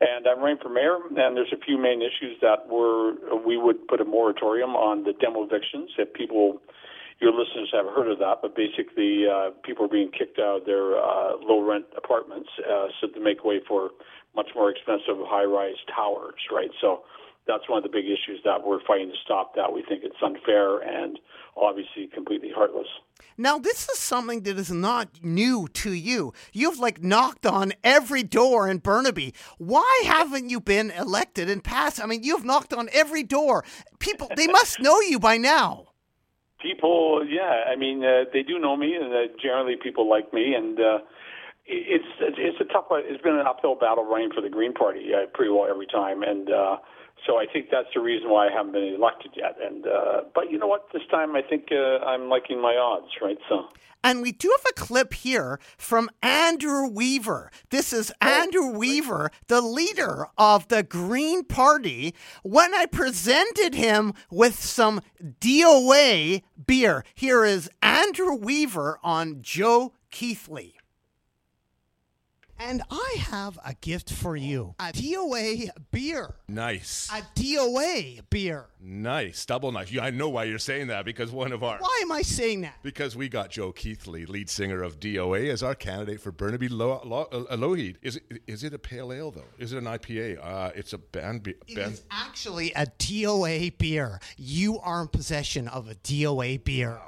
[0.00, 3.86] and I'm running for mayor, and there's a few main issues that were we would
[3.86, 5.90] put a moratorium on the demo evictions.
[5.98, 6.60] If people,
[7.20, 10.66] your listeners have heard of that, but basically uh, people are being kicked out of
[10.66, 13.90] their uh, low rent apartments, uh, so to make way for
[14.34, 16.70] much more expensive high rise towers, right?
[16.80, 17.02] So
[17.46, 19.54] that's one of the big issues that we're fighting to stop.
[19.54, 21.18] That we think it's unfair and
[21.56, 22.88] obviously completely heartless.
[23.36, 26.32] Now, this is something that is not new to you.
[26.52, 29.34] You've like knocked on every door in Burnaby.
[29.58, 32.02] Why haven't you been elected and passed?
[32.02, 33.64] I mean, you've knocked on every door.
[33.98, 35.86] People, they must know you by now.
[36.60, 40.54] People, yeah, I mean, uh, they do know me, and uh, generally people like me,
[40.54, 40.98] and uh,
[41.64, 42.86] it's it's a tough.
[42.90, 46.22] It's been an uphill battle running for the Green Party uh, pretty well every time,
[46.22, 46.76] and uh,
[47.26, 49.56] so I think that's the reason why I haven't been elected yet.
[49.62, 50.86] And uh, but you know what?
[50.92, 53.38] This time I think uh, I'm liking my odds, right?
[53.48, 53.68] So.
[54.02, 57.50] And we do have a clip here from Andrew Weaver.
[57.68, 64.58] This is Andrew Weaver, the leader of the Green Party, when I presented him with
[64.58, 67.04] some DOA beer.
[67.14, 70.79] Here is Andrew Weaver on Joe Keithley.
[72.62, 76.34] And I have a gift for you a DOA beer.
[76.46, 77.08] Nice.
[77.10, 78.66] A DOA beer.
[78.82, 79.46] Nice.
[79.46, 79.96] Double nice.
[79.98, 81.78] I know why you're saying that because one of our.
[81.78, 82.74] Why am I saying that?
[82.82, 87.00] Because we got Joe Keithley, lead singer of DOA, as our candidate for Burnaby Lo-
[87.02, 87.96] Lo- Lougheed.
[88.02, 89.44] Is it, is it a pale ale, though?
[89.58, 90.38] Is it an IPA?
[90.44, 91.42] Uh, it's a band.
[91.42, 94.20] Be- It is actually a DOA beer.
[94.36, 96.98] You are in possession of a DOA beer.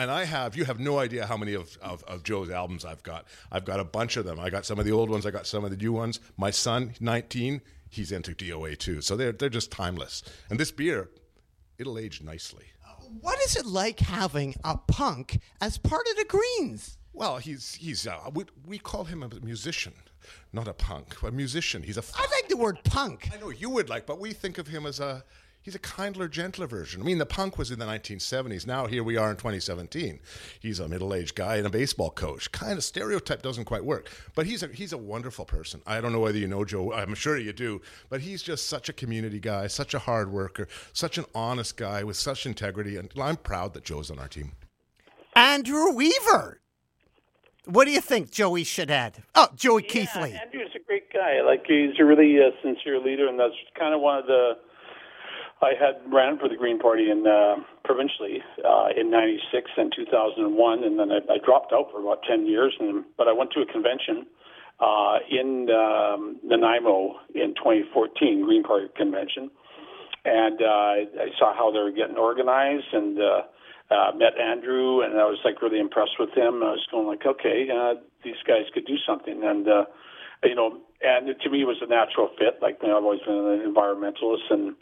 [0.00, 3.02] And I have, you have no idea how many of, of, of Joe's albums I've
[3.02, 3.26] got.
[3.52, 4.40] I've got a bunch of them.
[4.40, 6.20] I got some of the old ones, I got some of the new ones.
[6.38, 9.02] My son, 19, he's into DOA too.
[9.02, 10.22] So they're, they're just timeless.
[10.48, 11.10] And this beer,
[11.76, 12.64] it'll age nicely.
[13.20, 16.96] What is it like having a punk as part of the Greens?
[17.12, 19.92] Well, he's, he's uh, we, we call him a musician,
[20.50, 21.82] not a punk, a musician.
[21.82, 22.04] He's a.
[22.16, 23.28] I like the word punk.
[23.34, 25.22] I know you would like, but we think of him as a.
[25.62, 27.02] He's a kindler, gentler version.
[27.02, 28.66] I mean, the punk was in the 1970s.
[28.66, 30.18] Now here we are in 2017.
[30.58, 32.50] He's a middle-aged guy and a baseball coach.
[32.50, 35.82] Kind of stereotype doesn't quite work, but he's a he's a wonderful person.
[35.86, 36.94] I don't know whether you know Joe.
[36.94, 40.66] I'm sure you do, but he's just such a community guy, such a hard worker,
[40.94, 44.52] such an honest guy with such integrity, and I'm proud that Joe's on our team.
[45.36, 46.60] Andrew Weaver.
[47.66, 49.22] What do you think Joey should add?
[49.34, 50.32] Oh, Joey Keithley.
[50.32, 51.42] Andrew's a great guy.
[51.44, 54.52] Like he's a really uh, sincere leader, and that's kind of one of the.
[55.62, 60.84] I had ran for the Green Party in uh, provincially uh, in '96 and 2001,
[60.84, 62.74] and then I, I dropped out for about 10 years.
[62.80, 64.26] And but I went to a convention
[64.80, 69.50] uh, in um, Nanaimo in 2014, Green Party convention,
[70.24, 73.18] and uh, I saw how they were getting organized and.
[73.18, 73.42] Uh,
[73.90, 76.62] uh, met Andrew, and I was like really impressed with him.
[76.62, 79.84] I was going like, okay, uh, these guys could do something, and uh,
[80.44, 82.60] you know, and to me it was a natural fit.
[82.60, 84.74] Like you know, I've always been an environmentalist, and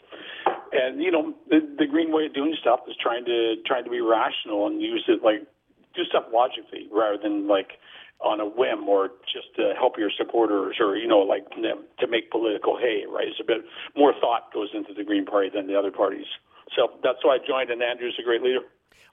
[0.71, 3.89] and you know, the, the green way of doing stuff is trying to trying to
[3.89, 5.47] be rational and use it like
[5.95, 7.79] do stuff logically rather than like
[8.19, 12.31] on a whim or just to help your supporters or you know like to make
[12.31, 13.03] political hay.
[13.09, 13.27] Right?
[13.27, 13.63] It's a bit
[13.95, 16.27] more thought goes into the Green Party than the other parties.
[16.75, 18.61] So that's why I joined, and Andrew's a great leader.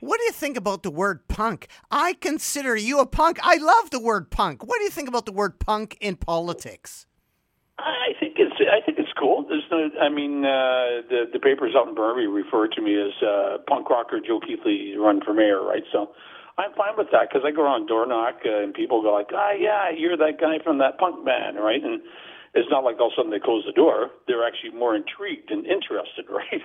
[0.00, 1.68] What do you think about the word punk?
[1.90, 3.38] I consider you a punk.
[3.42, 4.66] I love the word punk.
[4.66, 7.06] What do you think about the word punk in politics?
[7.78, 9.44] I think it's I think it's cool.
[9.48, 13.12] There's no, I mean, uh, the the papers out in Burnaby refer to me as
[13.22, 15.82] uh, punk rocker Joe Keithley run for mayor, right?
[15.92, 16.12] So
[16.56, 19.28] I'm fine with that because I go around door knock uh, and people go like,
[19.34, 21.82] ah, yeah, you're that guy from that punk band, right?
[21.84, 22.00] And
[22.54, 24.08] it's not like all of a sudden they close the door.
[24.26, 26.64] They're actually more intrigued and interested, right?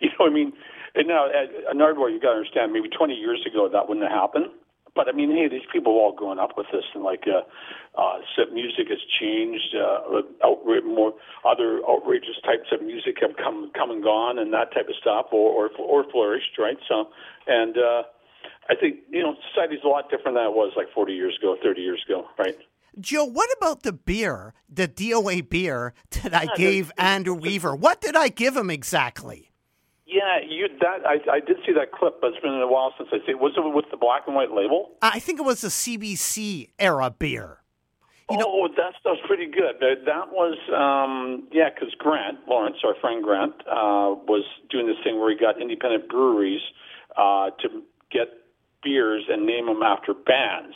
[0.00, 0.52] you know I mean?
[0.94, 4.08] And now at, at Nardwuar, you got to understand, maybe 20 years ago that wouldn't
[4.08, 4.52] have happened.
[4.94, 7.48] But I mean, hey, these people have all grown up with this, and like, uh,
[7.98, 8.20] uh,
[8.52, 9.74] music has changed.
[9.74, 11.14] Uh, outra- more
[11.48, 15.32] other outrageous types of music have come come and gone, and that type of stuff,
[15.32, 16.76] or or, or flourished, right?
[16.88, 17.08] So,
[17.46, 18.02] and uh,
[18.68, 21.56] I think you know, society's a lot different than it was like 40 years ago,
[21.62, 22.58] 30 years ago, right?
[23.00, 27.74] Joe, what about the beer, the DOA beer that I gave Andrew Weaver?
[27.74, 29.51] What did I give him exactly?
[30.12, 33.08] Yeah, you that I, I did see that clip, but it's been a while since
[33.12, 33.40] I see it.
[33.40, 34.90] Was it with the black and white label?
[35.00, 37.58] I think it was a CBC era beer.
[38.28, 39.80] oh, that stuff's pretty good.
[39.80, 44.96] That, that was, um, yeah, because Grant Lawrence, our friend Grant, uh, was doing this
[45.02, 46.60] thing where he got independent breweries
[47.16, 48.28] uh, to get
[48.82, 50.74] beers and name them after bands.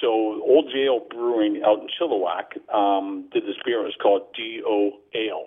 [0.00, 3.80] So Old Yale Brewing out in Chilliwack um, did this beer.
[3.80, 4.90] It was called D.O.
[5.14, 5.46] Ale,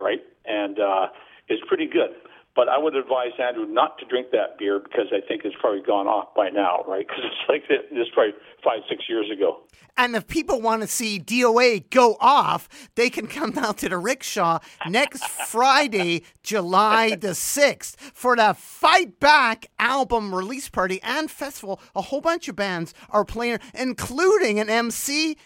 [0.00, 0.20] right?
[0.44, 1.06] And uh,
[1.48, 2.10] it's pretty good.
[2.56, 5.82] But I would advise Andrew not to drink that beer because I think it's probably
[5.82, 7.06] gone off by now, right?
[7.16, 8.32] Because it's like this probably
[8.64, 9.60] five, six years ago.
[9.98, 13.98] And if people want to see DOA go off, they can come down to the
[13.98, 21.80] rickshaw next Friday, July the 6th, for the Fight Back album release party and festival.
[21.94, 25.36] A whole bunch of bands are playing, including an MC.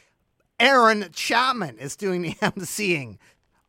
[0.59, 3.19] Aaron Chapman is doing the MCing.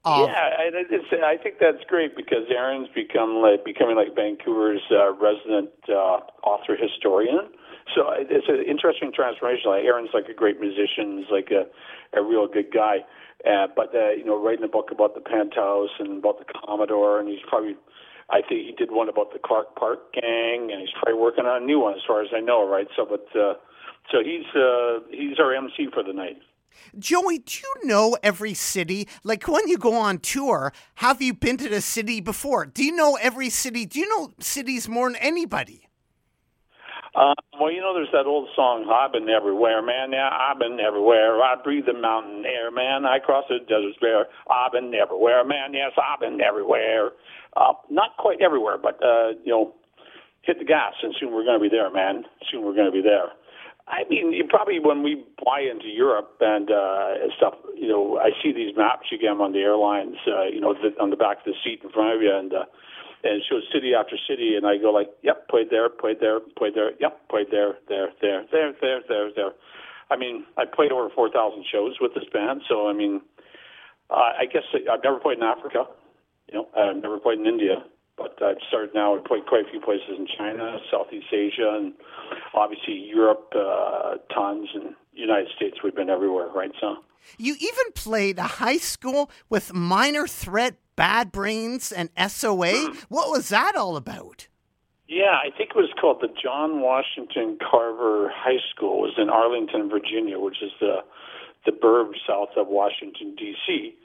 [0.04, 5.14] Of, yeah, I, I think that's great because Aaron's become like becoming like Vancouver's uh,
[5.14, 7.54] resident uh, author historian.
[7.94, 9.70] So it's an interesting transformation.
[9.70, 11.20] Like Aaron's like a great musician.
[11.20, 11.70] He's like a
[12.18, 13.06] a real good guy.
[13.46, 17.20] Uh, but uh, you know, writing a book about the Penthouse and about the Commodore,
[17.20, 17.76] and he's probably,
[18.30, 21.64] I think he did one about the Clark Park Gang, and he's probably working on
[21.64, 22.88] a new one as far as I know, right?
[22.96, 23.54] So, but uh,
[24.12, 26.38] so he's uh, he's our MC for the night.
[26.98, 29.08] Joey, do you know every city?
[29.24, 32.66] Like when you go on tour, have you been to the city before?
[32.66, 33.86] Do you know every city?
[33.86, 35.88] Do you know cities more than anybody?
[37.14, 40.14] Uh, well, you know, there's that old song, I've been everywhere, man.
[40.14, 41.44] Yeah, I've been everywhere.
[41.44, 43.06] I breathe the mountain air, man.
[43.06, 44.28] I cross the desert bare.
[44.50, 45.74] I've been everywhere, man.
[45.74, 47.12] Yes, I've been everywhere.
[47.56, 49.74] Uh, not quite everywhere, but, uh, you know,
[50.44, 52.24] hit the gas, and soon we're going to be there, man.
[52.50, 53.36] Soon we're going to be there.
[53.88, 58.30] I mean, you probably when we fly into Europe and uh, stuff, you know, I
[58.42, 61.40] see these maps you get on the airlines, uh, you know, the, on the back
[61.40, 62.66] of the seat in front of you, and uh,
[63.24, 66.40] and it shows city after city, and I go like, yep, played there, played there,
[66.58, 69.52] played there, yep, played there, there, there, there, there, there, there.
[70.10, 73.22] I mean, I played over four thousand shows with this band, so I mean,
[74.10, 75.86] uh, I guess I've never played in Africa,
[76.52, 77.84] you know, I've never played in India
[78.22, 79.16] but I've started now.
[79.16, 81.94] I've played quite a few places in China, Southeast Asia, and
[82.54, 85.78] obviously Europe, uh, tons, and United States.
[85.84, 86.72] We've been everywhere, right?
[86.80, 86.98] So
[87.38, 92.94] you even played a high school with Minor Threat, Bad Brains, and SOA.
[93.10, 94.48] What was that all about?
[95.08, 99.04] Yeah, I think it was called the John Washington Carver High School.
[99.04, 101.00] It was in Arlington, Virginia, which is the
[101.66, 103.96] the burb south of Washington D.C.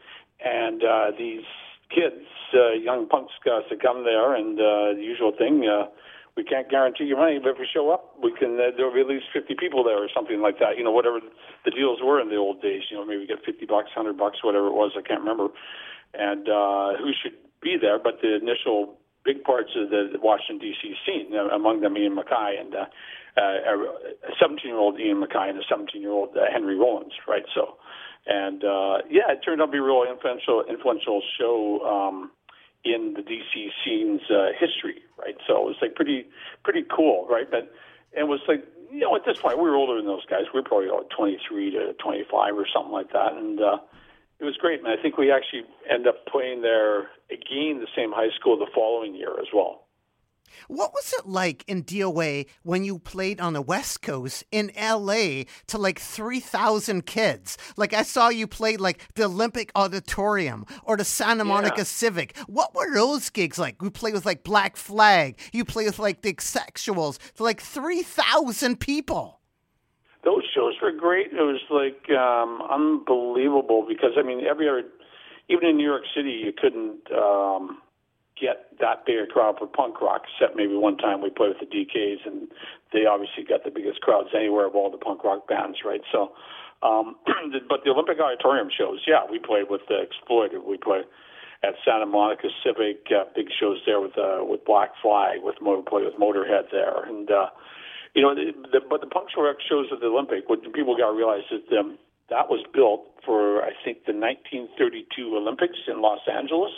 [0.45, 1.45] And uh, these
[1.91, 2.25] kids,
[2.55, 5.67] uh, young punks, uh, to come there, and uh, the usual thing.
[5.67, 5.87] Uh,
[6.37, 8.61] we can't guarantee you money, but if we show up, we can.
[8.61, 10.77] Uh, there'll be at least 50 people there, or something like that.
[10.77, 11.21] You know, whatever
[11.65, 12.83] the deals were in the old days.
[12.91, 14.93] You know, maybe get 50 bucks, 100 bucks, whatever it was.
[14.99, 15.49] I can't remember.
[16.13, 17.99] And uh, who should be there?
[17.99, 20.95] But the initial big parts of the Washington D.C.
[21.05, 22.87] scene, uh, among them Ian MacKaye and uh,
[23.37, 27.45] uh, a 17-year-old Ian MacKaye and a 17-year-old uh, Henry Rollins, right?
[27.55, 27.77] So,
[28.27, 32.31] and uh, yeah, it turned out to be a really influential, influential show um,
[32.85, 35.37] in the DC scene's uh, history, right?
[35.47, 36.27] So it was like pretty,
[36.65, 37.51] pretty cool, right?
[37.51, 37.73] But
[38.13, 40.45] it was like, you know, at this point we were older than those guys.
[40.53, 43.79] We were probably like 23 to 25 or something like that, and uh,
[44.39, 44.81] it was great.
[44.81, 48.71] And I think we actually end up playing there again, the same high school the
[48.75, 49.86] following year as well.
[50.69, 55.45] What was it like in DOA when you played on the West Coast in LA
[55.69, 57.57] to like 3,000 kids?
[57.77, 61.85] Like I saw you play like the Olympic Auditorium or the Santa Monica Yeah.
[61.85, 62.37] Civic.
[62.47, 63.77] What were those gigs like?
[63.83, 68.79] You play with like Black Flag, you play with like the Sexuals to like 3,000
[68.81, 69.41] people.
[70.25, 71.29] those shows were great.
[71.33, 74.85] It was like um, unbelievable because I mean, every other,
[75.49, 77.79] even in New York City, you couldn't um,
[78.41, 80.23] get that big a crowd for punk rock.
[80.29, 82.49] Except maybe one time we played with the DKs, and
[82.93, 86.03] they obviously got the biggest crowds anywhere of all the punk rock bands, right?
[86.13, 86.33] So,
[86.83, 87.17] um,
[87.69, 90.63] but the Olympic Auditorium shows, yeah, we played with the Exploited.
[90.65, 91.05] We played
[91.65, 95.83] at Santa Monica Civic, uh, big shows there with uh, with Black Flag, with Mo-
[95.83, 97.31] played with Motorhead there, and.
[97.31, 97.47] uh
[98.17, 101.13] you know, the, the, but the punk rock shows at the Olympic, what people got
[101.13, 101.99] to realize is um,
[102.31, 106.73] that was built for, I think, the 1932 Olympics in Los Angeles.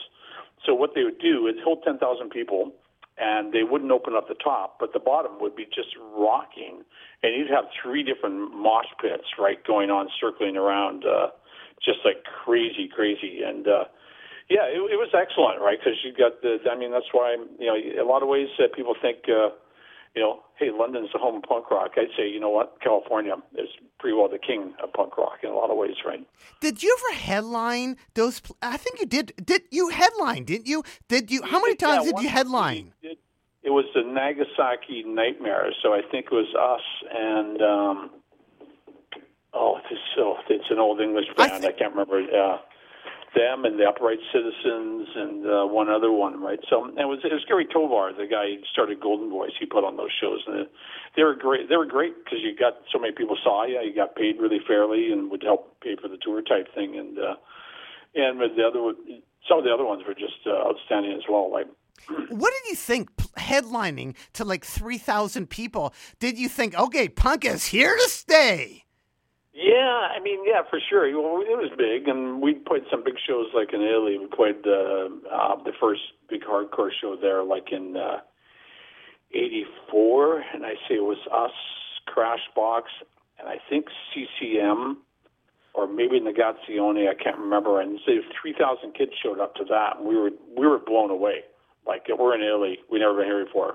[0.66, 2.72] So what they would do is hold 10,000 people,
[3.18, 6.82] and they wouldn't open up the top, but the bottom would be just rocking,
[7.22, 11.28] and you'd have three different mosh pits, right, going on, circling around, uh,
[11.84, 13.66] just like crazy, crazy, and.
[13.68, 13.84] uh
[14.48, 15.76] yeah, it, it was excellent, right?
[15.78, 16.56] Because you got the.
[16.70, 19.50] I mean, that's why you know, a lot of ways uh, people think, uh,
[20.18, 21.92] you know, hey, London's the home of punk rock.
[21.96, 23.68] I'd say, you know what, California is
[24.00, 26.26] pretty well the king of punk rock in a lot of ways, right?
[26.60, 28.40] Did you ever headline those?
[28.40, 29.32] pl- I think you did.
[29.42, 30.42] Did you headline?
[30.44, 30.82] Didn't you?
[31.06, 31.42] Did you?
[31.44, 32.92] How many Yeah, times did you headline?
[33.00, 33.18] did-
[33.62, 38.10] It was the Nagasaki Nightmare, so I think it was us and um,
[39.54, 41.64] oh, it's so it's an old English I band.
[41.64, 42.18] I, can't remember.
[42.22, 42.58] Uh,
[43.34, 46.58] them and the Upright Citizens and uh, one other one, right?
[46.70, 49.56] So it was it was Gary Tovar, the guy who started Goldenvoice.
[49.58, 50.66] He put on those shows, and
[51.16, 51.68] they were great.
[51.68, 53.80] They were great because you got so many people saw you.
[53.80, 56.96] You got paid really fairly and would help pay for the tour type thing.
[56.98, 57.34] And uh,
[58.14, 58.80] and with the other
[59.48, 61.50] some of the other ones were just uh, outstanding as well.
[61.50, 61.66] Like
[62.30, 65.94] What did you think headlining to like 3,000 people?
[66.18, 68.84] Did you think, okay, punk is here to stay?
[69.58, 71.02] Yeah, I mean, yeah, for sure.
[71.20, 74.16] Well, it was big, and we played some big shows like in Italy.
[74.16, 76.00] We played uh, uh, the first
[76.30, 78.20] big hardcore show there, like in uh,
[79.34, 81.50] '84, and I say it was us,
[82.06, 82.82] Crashbox,
[83.40, 84.98] and I think CCM,
[85.74, 87.10] or maybe Negazione.
[87.10, 87.80] I can't remember.
[87.80, 91.42] And say 3,000 kids showed up to that, and we were we were blown away.
[91.84, 93.74] Like we're in Italy, we never been here before.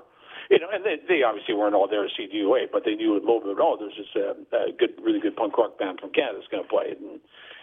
[0.49, 3.13] You know, and they, they obviously weren't all there to see DOA, but they knew
[3.13, 3.57] a little bit.
[3.59, 6.63] Oh, there's this uh, uh, good, really good punk rock band from Canada that's going
[6.63, 6.99] to play, it.
[6.99, 7.19] and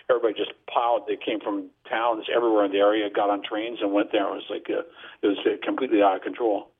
[0.09, 1.05] everybody just piled.
[1.07, 4.27] They came from towns everywhere in the area, got on trains, and went there.
[4.27, 4.83] It was like uh,
[5.23, 6.71] it was uh, completely out of control.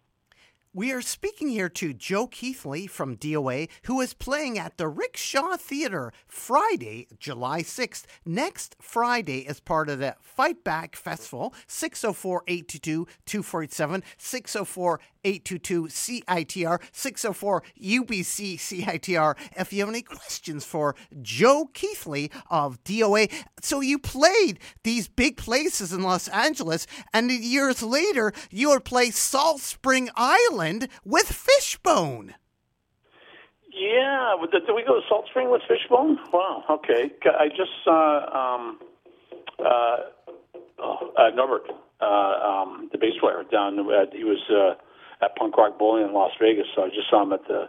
[0.73, 5.57] We are speaking here to Joe Keithley from DOA, who is playing at the Rickshaw
[5.57, 8.05] Theater Friday, July 6th.
[8.25, 16.81] Next Friday, as part of the Fight Back Festival, 604 822 247, 604 822 CITR,
[16.93, 19.37] 604 UBC CITR.
[19.59, 23.29] If you have any questions for Joe Keithley of DOA.
[23.61, 29.11] So you played these big places in Los Angeles, and years later, you would play
[29.11, 30.60] Salt Spring Island
[31.05, 32.35] with Fishbone.
[33.73, 36.19] Yeah, did we go to Salt Spring with Fishbone?
[36.33, 36.65] Wow.
[36.69, 38.79] Okay, I just saw um,
[39.59, 39.97] uh,
[40.79, 43.79] oh, uh, Norbert, uh, um, the bass player, down.
[43.91, 47.23] At, he was uh, at Punk Rock Bowling in Las Vegas, so I just saw
[47.23, 47.69] him at the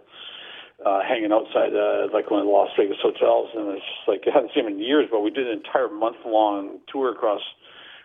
[0.85, 4.21] uh, hanging outside uh, like one of the Las Vegas hotels, and it's just like
[4.27, 5.07] I hadn't seen him in years.
[5.11, 7.41] But we did an entire month long tour across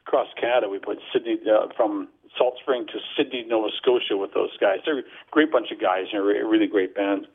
[0.07, 0.69] across Canada.
[0.69, 4.79] We played Sydney uh, from Salt Spring to Sydney, Nova Scotia with those guys.
[4.85, 7.27] They're a great bunch of guys and a really great band.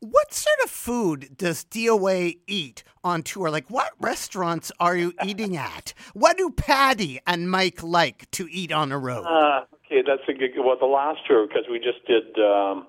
[0.00, 3.50] What sort of food does DOA eat on tour?
[3.50, 5.94] Like, what restaurants are you eating at?
[6.12, 9.24] What do Patty and Mike like to eat on the road?
[9.24, 10.50] Uh, okay, that's a good.
[10.58, 12.86] Well, the last tour because we just did um,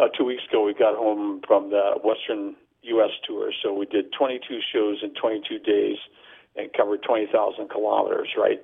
[0.00, 0.64] uh, two weeks ago.
[0.64, 3.10] We got home from the Western U.S.
[3.26, 5.98] tour, so we did 22 shows in 22 days
[6.56, 8.60] and covered 20,000 kilometers, right?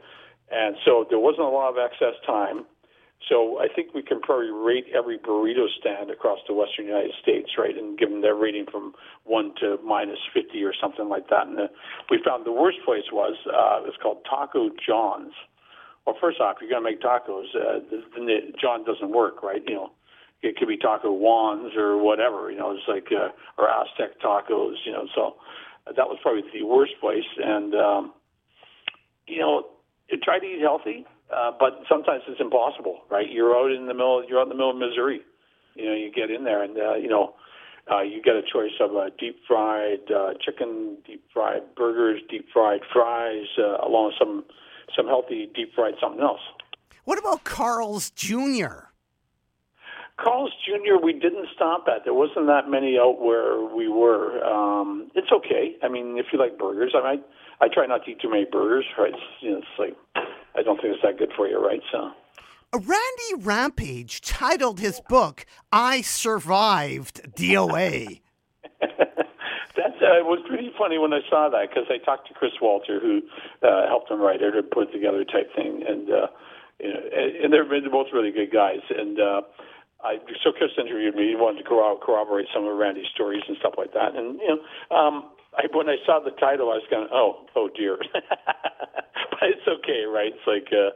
[0.53, 2.65] and so there wasn't a lot of excess time.
[3.29, 7.51] So I think we can probably rate every burrito stand across the western United States,
[7.57, 11.47] right, and give them their rating from one to minus fifty or something like that.
[11.47, 11.69] And uh,
[12.11, 15.33] we found the worst place was uh, it's called Taco John's.
[16.05, 17.47] Well, first off, you're going to make tacos.
[17.55, 19.63] Uh, the, the John doesn't work, right?
[19.69, 19.93] You know,
[20.43, 22.51] it could be Taco Juan's or whatever.
[22.51, 24.83] You know, it's like uh, or Aztec tacos.
[24.85, 25.37] You know, so
[25.87, 27.27] that was probably the worst place.
[27.39, 28.13] And um,
[29.27, 29.67] you know,
[30.23, 33.31] try to eat healthy, uh, but sometimes it's impossible, right?
[33.31, 34.25] You're out in the middle.
[34.29, 35.21] You're out in the middle of Missouri.
[35.75, 37.35] You know, you get in there, and uh, you know.
[37.91, 42.47] Uh, you get a choice of uh, deep fried uh, chicken, deep fried burgers, deep
[42.53, 44.45] fried fries, uh, along with some
[44.97, 46.39] some healthy deep fried something else.
[47.03, 48.92] What about Carl's Jr.?
[50.19, 51.03] Carl's Jr.
[51.03, 52.05] We didn't stop at.
[52.05, 54.45] There wasn't that many out where we were.
[54.45, 55.77] Um, it's okay.
[55.83, 57.23] I mean, if you like burgers, I mean,
[57.61, 58.85] I, I try not to eat too many burgers.
[58.99, 59.13] Right?
[59.15, 59.97] It's, you know, it's like
[60.55, 61.81] I don't think it's that good for you, right?
[61.91, 62.13] So.
[62.75, 68.21] Randy Rampage titled his book "I Survived DOA."
[69.77, 73.01] That uh, was pretty funny when I saw that because I talked to Chris Walter,
[73.01, 73.23] who
[73.63, 76.27] uh, helped him write it or put it together type thing, and uh,
[76.79, 78.85] you know, and, and they're, they're both really good guys.
[78.91, 79.41] And uh,
[80.05, 81.31] I so Chris interviewed me.
[81.31, 84.17] He wanted to corroborate some of Randy's stories and stuff like that.
[84.17, 87.69] And you know, um, I, when I saw the title, I was going, "Oh, oh
[87.75, 90.33] dear," but it's okay, right?
[90.35, 90.69] It's like.
[90.73, 90.91] Uh,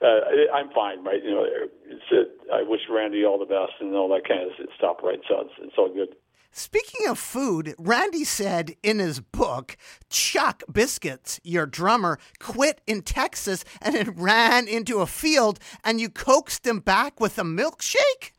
[0.00, 1.20] uh, I'm fine, right?
[1.24, 4.52] You know, it's, uh, I wish Randy all the best and all that kind of
[4.76, 5.18] stuff, right?
[5.28, 6.14] So it's, it's all good.
[6.52, 9.76] Speaking of food, Randy said in his book,
[10.08, 16.08] Chuck Biscuits, your drummer, quit in Texas and it ran into a field and you
[16.08, 18.32] coaxed him back with a milkshake?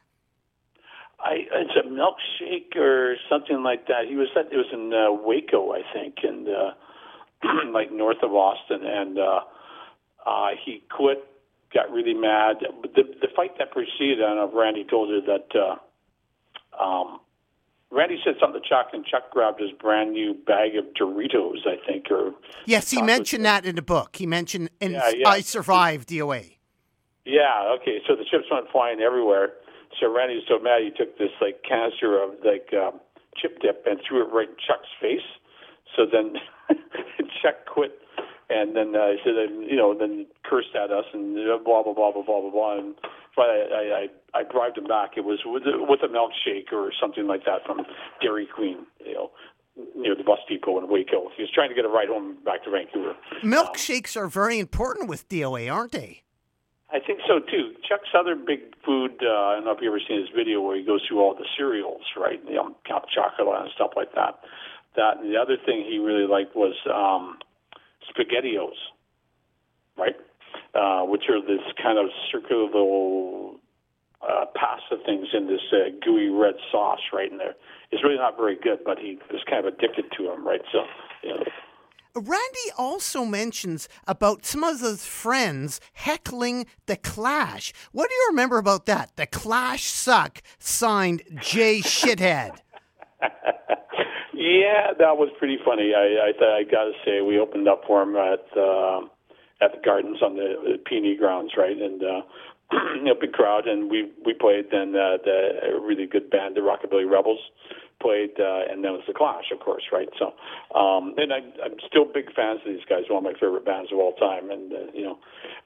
[1.22, 4.08] I it's a milkshake or something like that.
[4.08, 6.72] He was it was in uh, Waco, I think, and uh,
[7.74, 9.42] like north of Austin, and uh,
[10.26, 11.26] uh, he quit,
[11.74, 12.58] got really mad.
[12.82, 15.48] But the the fight that preceded, I don't know if Randy told you that.
[15.56, 15.76] Uh,
[16.82, 17.20] um,
[17.92, 21.84] Randy said something to Chuck, and Chuck grabbed his brand new bag of Doritos, I
[21.88, 22.34] think, or
[22.66, 24.16] Yes, he mentioned that in the book.
[24.16, 25.28] He mentioned in Yeah, yeah.
[25.28, 26.56] I Survived DOA.
[27.26, 28.00] Yeah, okay.
[28.08, 29.54] So the chips went flying everywhere.
[30.00, 33.00] So Randy was so mad he took this like canister of like um,
[33.36, 35.26] chip dip and threw it right in Chuck's face.
[35.96, 36.36] So then
[37.42, 37.98] Chuck quit,
[38.50, 41.94] and then uh, said, uh, you know, then cursed at us and uh, blah blah
[41.94, 42.78] blah blah blah blah blah.
[42.78, 42.96] And
[43.36, 45.18] finally, I, I I bribed him back.
[45.18, 47.82] It was with a, with a milkshake or something like that from
[48.22, 49.32] Dairy Queen, you know,
[49.96, 51.30] near the bus depot in Waco.
[51.36, 53.16] He was trying to get a ride home back to Vancouver.
[53.44, 56.24] Milkshakes are very important with DOA, aren't they?
[56.92, 57.74] I think so too.
[57.88, 59.22] Chuck's other big food.
[59.22, 61.36] Uh, I don't know if you ever seen his video where he goes through all
[61.36, 62.42] the cereals, right?
[62.48, 64.40] You know, Count Chocula and stuff like that.
[64.96, 67.38] That and the other thing he really liked was um,
[68.10, 68.78] spaghettios,
[69.98, 70.16] right?
[70.74, 73.60] Uh, which are this kind of circular little
[74.22, 77.30] uh, pasta things in this uh, gooey red sauce, right?
[77.32, 77.56] And there,
[77.92, 80.62] it's really not very good, but he was kind of addicted to them, right?
[80.72, 80.84] So,
[81.24, 81.44] you know,
[82.16, 87.74] Randy also mentions about some of his friends heckling the Clash.
[87.92, 89.16] What do you remember about that?
[89.16, 92.58] The Clash suck, signed Jay Shithead.
[94.40, 95.92] Yeah, that was pretty funny.
[95.94, 99.02] I I, I got to say, we opened up for him at uh,
[99.60, 101.76] at the Gardens on the, the PNE grounds, right?
[101.76, 102.22] And uh,
[103.04, 104.72] know, big crowd, and we we played.
[104.72, 107.40] Then uh, the a really good band, the Rockabilly Rebels,
[108.02, 110.10] played, uh, and then was the Clash, of course, right?
[110.18, 110.34] So,
[110.78, 113.04] um, and I, I'm still big fans of these guys.
[113.10, 115.18] One of my favorite bands of all time, and uh, you know,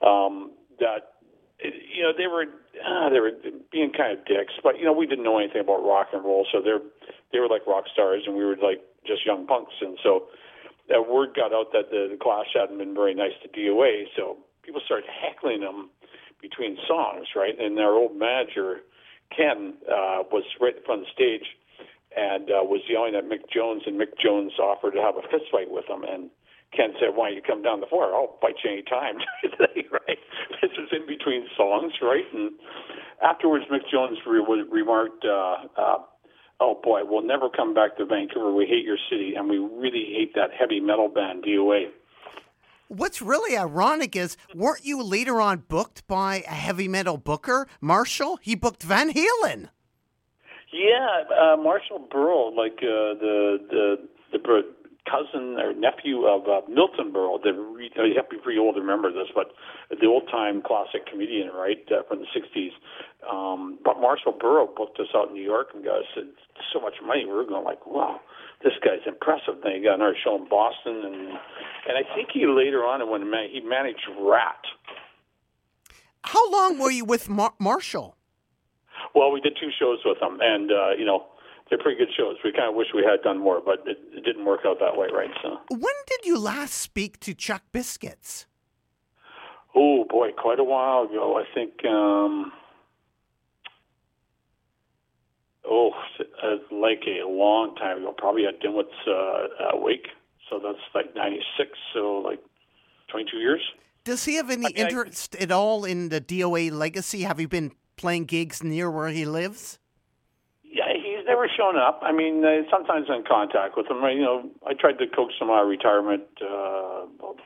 [0.06, 1.14] um, that
[1.62, 2.46] you know they were
[2.82, 3.32] uh, they were
[3.70, 6.46] being kind of dicks, but you know we didn't know anything about rock and roll,
[6.52, 6.82] so they're
[7.32, 10.26] they were like rock stars, and we were like just young punks, and so
[10.88, 14.36] that word got out that the, the Clash hadn't been very nice to DOA, so
[14.62, 15.90] people started heckling them
[16.40, 17.58] between songs, right?
[17.58, 18.80] And our old manager
[19.34, 21.46] Ken uh, was right in front of the stage
[22.16, 25.50] and uh, was yelling at Mick Jones, and Mick Jones offered to have a fist
[25.50, 26.30] fight with him, and
[26.76, 28.14] Ken said, "Why don't you come down the floor?
[28.14, 29.18] I'll fight you any time."
[29.90, 30.18] right?
[30.62, 32.26] This was in between songs, right?
[32.32, 32.52] And
[33.22, 35.98] afterwards, Mick Jones re- remarked, uh, uh,
[36.60, 38.52] "Oh boy, we'll never come back to Vancouver.
[38.52, 41.90] We hate your city, and we really hate that heavy metal band DOA."
[42.88, 48.38] What's really ironic is, weren't you later on booked by a heavy metal booker, Marshall?
[48.42, 49.70] He booked Van Halen.
[50.74, 53.96] Yeah, uh, Marshall Berle, like uh, the the
[54.32, 54.38] the
[55.06, 57.38] cousin or nephew of uh, Milton Berle.
[57.38, 59.54] The re- you have to be pretty old to remember this, but
[59.88, 62.74] the old time classic comedian, right, uh, from the '60s.
[63.22, 66.26] Um, but Marshall Berle booked us out in New York and got us uh,
[66.72, 67.24] so much money.
[67.24, 68.18] We were going like, wow,
[68.64, 69.62] this guy's impressive.
[69.62, 71.38] Then he got another show in Boston, and
[71.86, 74.64] and I think he later on when he managed Ratt
[76.24, 78.16] How long were you with Mar- Marshall?
[79.14, 81.26] Well, we did two shows with them, and uh, you know
[81.68, 82.36] they're pretty good shows.
[82.44, 84.96] We kind of wish we had done more, but it, it didn't work out that
[84.96, 85.30] way, right?
[85.42, 88.46] So, When did you last speak to Chuck Biscuits?
[89.76, 91.36] oh boy, quite a while ago.
[91.38, 91.84] I think.
[91.84, 92.52] um
[95.66, 100.08] Oh, uh, like a long time ago, probably at Dimwit's uh, uh, wake.
[100.50, 101.70] So that's like '96.
[101.94, 102.38] So like
[103.10, 103.62] 22 years.
[104.04, 107.22] Does he have any I mean, I- interest at all in the DOA legacy?
[107.22, 109.78] Have you been playing gigs near where he lives?
[110.62, 112.00] Yeah, he's never shown up.
[112.02, 114.02] I mean, uh, sometimes in contact with him.
[114.02, 114.16] Right?
[114.16, 117.38] You know, I tried to coax him out of retirement uh, about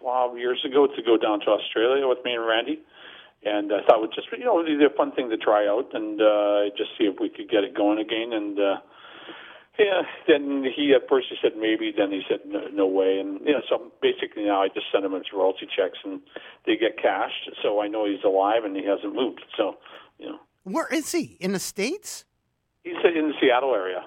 [0.00, 2.80] 12 years ago to go down to Australia with me and Randy,
[3.44, 5.36] and I thought it would just be, you know, it'd be a fun thing to
[5.36, 8.32] try out and uh, just see if we could get it going again.
[8.32, 8.76] And uh,
[9.78, 13.40] yeah, then he at first he said maybe, then he said no, no way, and
[13.46, 16.20] you know, so basically now I just send him his royalty checks and
[16.66, 19.42] they get cashed, so I know he's alive and he hasn't moved.
[19.56, 19.76] So,
[20.18, 21.36] you know, Where is he?
[21.40, 22.24] In the States?
[22.84, 24.02] he's in the Seattle area.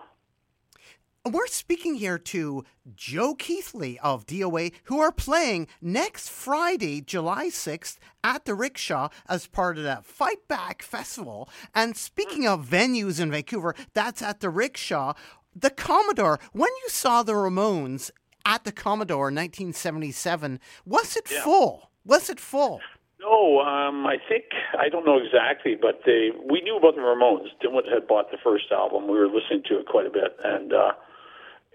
[1.27, 2.63] We're speaking here to
[2.93, 9.47] Joe Keithley of DOA, who are playing next Friday, July 6th, at the Rickshaw as
[9.47, 11.49] part of that Fight Back Festival.
[11.73, 15.13] And speaking of venues in Vancouver, that's at the Rickshaw.
[15.55, 18.11] The Commodore, when you saw the Ramones
[18.45, 21.91] at the Commodore in 1977, was it full?
[22.03, 22.81] Was it full?
[23.21, 24.43] No, um, I think
[24.77, 27.47] I don't know exactly, but they we knew about the Ramones.
[27.63, 29.07] Dimwit had bought the first album.
[29.07, 30.91] We were listening to it quite a bit, and uh,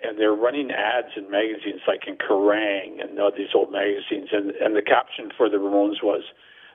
[0.04, 4.50] and they're running ads in magazines like in Kerrang and uh, these old magazines, and
[4.60, 6.22] and the caption for the Ramones was,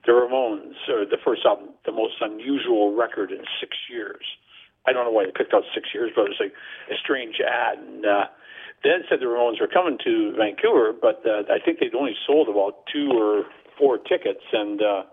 [0.06, 4.26] "The Ramones, or the first album, the most unusual record in six years."
[4.88, 6.54] I don't know why they picked out six years, but it was like
[6.92, 8.06] a strange ad, and.
[8.06, 8.26] uh
[8.86, 12.48] then said the Ramones were coming to Vancouver, but uh, I think they'd only sold
[12.48, 13.44] about two or
[13.78, 14.46] four tickets.
[14.54, 15.04] And uh,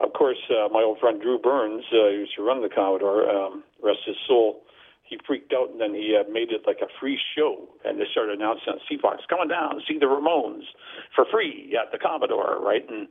[0.00, 3.28] of course, uh, my old friend Drew Burns, uh, who used to run the Commodore,
[3.28, 4.60] um, rest his soul,
[5.02, 7.66] he freaked out and then he uh, made it like a free show.
[7.84, 10.68] And they started announcing on CFox, coming down, see the Ramones
[11.16, 12.84] for free at the Commodore, right?
[12.90, 13.08] And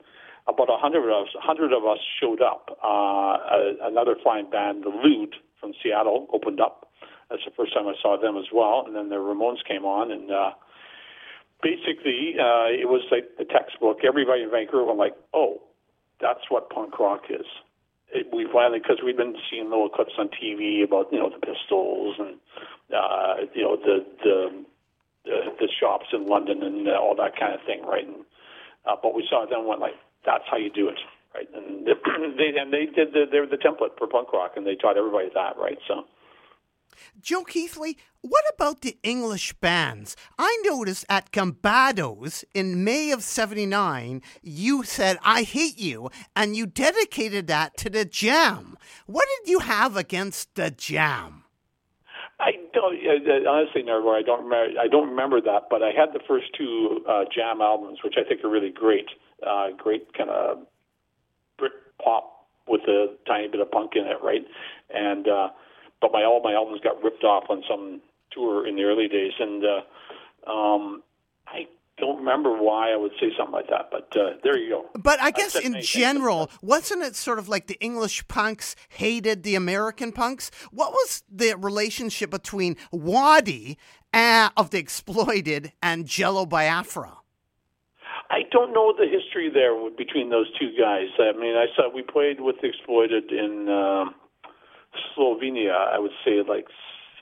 [0.48, 2.78] about a hundred of us, hundred of us showed up.
[2.84, 6.92] Uh, a, another fine band, the Lewd from Seattle, opened up.
[7.30, 8.84] That's the first time I saw them as well.
[8.86, 10.52] And then the Ramones came on, and uh,
[11.62, 14.00] basically uh, it was like the textbook.
[14.08, 15.62] Everybody in Vancouver went like, "Oh,
[16.22, 17.46] that's what punk rock is."
[18.14, 21.40] It, we finally, because we've been seeing little clips on TV about you know the
[21.44, 22.40] Pistols and
[22.96, 24.66] uh, you know the the
[25.26, 28.08] the, the shops in London and uh, all that kind of thing, right?
[28.08, 28.24] And,
[28.86, 29.96] uh, but we saw them went like,
[30.26, 31.00] "That's how you do it."
[31.38, 31.86] Right, and
[32.38, 34.98] they and they did the, they were the template for punk rock, and they taught
[34.98, 35.78] everybody that, right?
[35.88, 36.06] So,
[37.22, 40.16] Joe Keithley, what about the English bands?
[40.40, 46.66] I noticed at Gambados in May of 79, you said, I hate you, and you
[46.66, 48.76] dedicated that to the Jam.
[49.06, 51.44] What did you have against the Jam?
[52.40, 54.18] I don't honestly, Nardwuar.
[54.18, 54.80] I don't remember.
[54.80, 58.28] I don't remember that, but I had the first two uh, Jam albums, which I
[58.28, 59.08] think are really great.
[59.46, 60.66] Uh, great kind of
[62.04, 64.46] pop with a tiny bit of punk in it, right?
[64.94, 65.50] And uh,
[66.02, 69.34] but my all my albums got ripped off on some tour in the early days,
[69.40, 71.04] and uh, um,
[71.48, 71.68] I
[71.98, 73.90] don't remember why I would say something like that.
[73.92, 74.86] But uh, there you go.
[75.00, 79.56] But I guess in general, wasn't it sort of like the English punks hated the
[79.56, 80.52] American punks?
[80.72, 83.78] What was the relationship between Wattie
[84.14, 87.18] uh, of the Exploited and Jello Biafra?
[88.30, 91.08] I don't know the history there between those two guys.
[91.20, 94.16] I mean, I saw we played with Exploited in um
[95.16, 95.72] Slovenia.
[95.74, 96.68] I would say like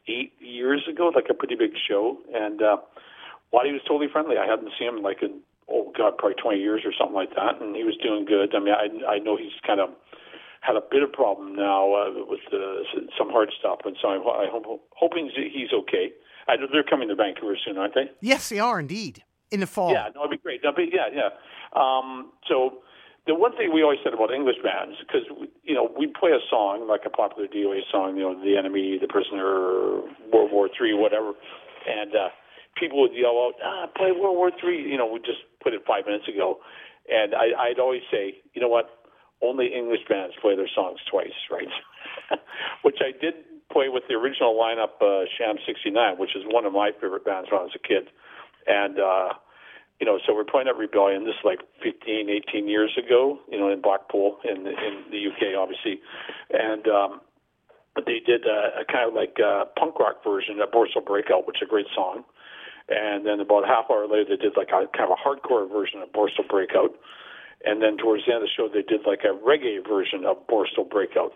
[0.08, 2.78] eight years ago, like a pretty big show, and uh,
[3.52, 4.38] Wattie was totally friendly.
[4.38, 7.62] I hadn't seen him like in oh god, probably twenty years or something like that,
[7.62, 8.56] and he was doing good.
[8.56, 9.90] I mean, I I know he's kind of
[10.62, 12.82] had a bit of problem now uh, with uh,
[13.18, 16.12] some heart stuff, and so I'm, I hope hoping he's okay.
[16.48, 18.10] I they're coming to Vancouver soon, aren't they?
[18.22, 19.92] Yes, they are indeed in the fall.
[19.92, 20.62] Yeah, no, it'd be great.
[20.64, 21.30] That'd be, yeah, yeah.
[21.80, 22.82] Um, so
[23.28, 25.26] the one thing we always said about English bands, because
[25.64, 29.00] you know we play a song like a popular DOA song, you know, "The Enemy,"
[29.02, 31.34] "The Prisoner," World War Three, whatever,
[31.90, 32.30] and uh,
[32.78, 35.82] people would yell out, "Ah, play World War Three." You know, we just put it
[35.88, 36.62] five minutes ago,
[37.10, 38.90] and I, I'd always say, you know what?
[39.42, 41.68] Only English bands play their songs twice, right?
[42.84, 43.34] which I did
[43.72, 47.50] play with the original lineup, uh, Sham '69, which is one of my favorite bands
[47.50, 48.14] when I was a kid,
[48.68, 49.00] and.
[49.00, 49.34] uh
[50.00, 51.24] you know, so we're playing at Rebellion.
[51.24, 55.56] This is like 15, 18 years ago, you know, in Blackpool in in the UK,
[55.58, 56.02] obviously,
[56.52, 57.22] and um,
[58.06, 61.58] they did a, a kind of like a punk rock version of Borstal Breakout, which
[61.62, 62.26] is a great song.
[62.90, 65.68] And then about a half hour later, they did like a kind of a hardcore
[65.72, 66.92] version of Borstal Breakout.
[67.64, 70.46] and then towards the end of the show, they did like a reggae version of
[70.48, 71.34] Borstal Breakout.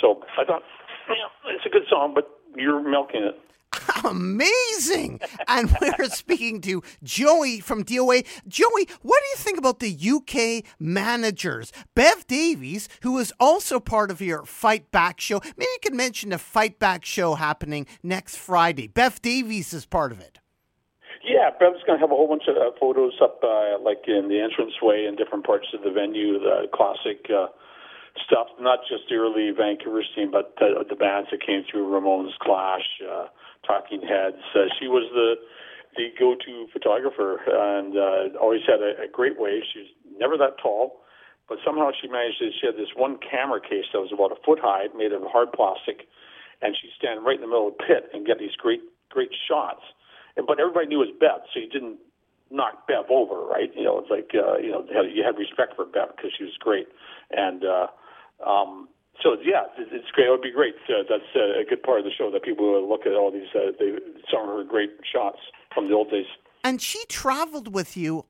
[0.00, 0.62] So I thought,
[1.08, 3.38] yeah, it's a good song, but you're milking it.
[4.04, 5.20] Amazing.
[5.48, 8.26] and we're speaking to Joey from DOA.
[8.48, 11.72] Joey, what do you think about the UK managers?
[11.94, 15.40] Bev Davies, who is also part of your Fight Back show.
[15.56, 18.88] Maybe you could mention the Fight Back show happening next Friday.
[18.88, 20.38] Bev Davies is part of it.
[21.22, 24.28] Yeah, Bev's going to have a whole bunch of uh, photos up, uh, like in
[24.28, 27.48] the entranceway in different parts of the venue, the classic uh,
[28.18, 32.36] stuff, not just the early Vancouver scene, but uh, the bands that came through, Ramones,
[32.42, 33.26] Clash, uh,
[33.66, 34.42] Talking Heads.
[34.54, 35.34] Uh, she was the
[35.96, 39.58] the go-to photographer and uh, always had a, a great way.
[39.74, 41.02] She was never that tall,
[41.48, 42.50] but somehow she managed to.
[42.54, 45.50] She had this one camera case that was about a foot high, made of hard
[45.50, 46.06] plastic,
[46.62, 49.34] and she'd stand right in the middle of the pit and get these great great
[49.48, 49.82] shots.
[50.36, 51.98] And, but everybody knew it was Bev, so you didn't
[52.50, 53.70] knock Bev over, right?
[53.74, 56.54] You know, it's like uh, you know you had respect for Bev because she was
[56.58, 56.88] great,
[57.30, 57.86] and uh,
[58.48, 58.88] um,
[59.22, 60.26] so yeah, it- it's great.
[60.26, 60.74] It would be great.
[60.88, 63.30] Uh, that's uh, a good part of the show that people will look at all
[63.30, 63.48] these.
[63.54, 63.96] Uh, they,
[64.32, 65.38] some of her great shots
[65.74, 66.26] from the old days.
[66.64, 68.26] And she traveled with you,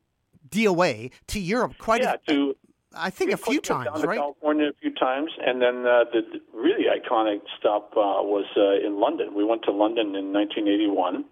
[0.48, 2.54] DOA, to Europe quite yeah, a, to
[2.94, 4.18] I think a few down times, to right?
[4.18, 9.00] California a few times, and then uh, the really iconic stop uh, was uh, in
[9.00, 9.34] London.
[9.34, 11.24] We went to London in 1981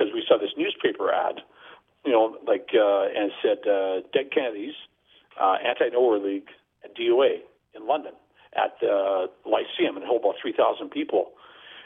[0.00, 1.44] because we saw this newspaper ad,
[2.06, 4.74] you know, like uh, and said uh, Dead Kennedys,
[5.36, 6.48] uh, Anti-Nowhere League,
[6.96, 7.44] DOA
[7.76, 8.12] in London
[8.56, 11.32] at the Lyceum, and held about 3,000 people.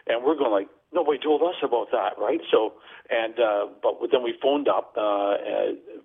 [0.06, 2.40] And we're going like, nobody told us about that, right?
[2.52, 2.74] So,
[3.10, 5.34] and uh, but then we phoned up, uh,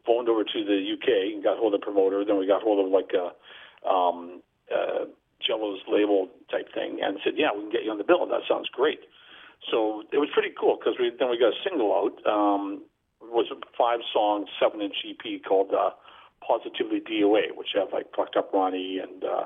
[0.05, 2.25] phoned over to the UK and got hold of the promoter.
[2.25, 4.41] Then we got hold of like a um,
[4.73, 5.05] uh,
[5.45, 8.25] Jello's label type thing, and said, yeah, we can get you on the bill.
[8.25, 8.99] That sounds great.
[9.71, 12.15] So it was pretty cool because we then we got a single out.
[12.25, 12.83] Um,
[13.21, 15.91] it was a five song, seven inch EP called uh,
[16.39, 19.45] Positively DOA, which have like Fucked Up Ronnie and uh,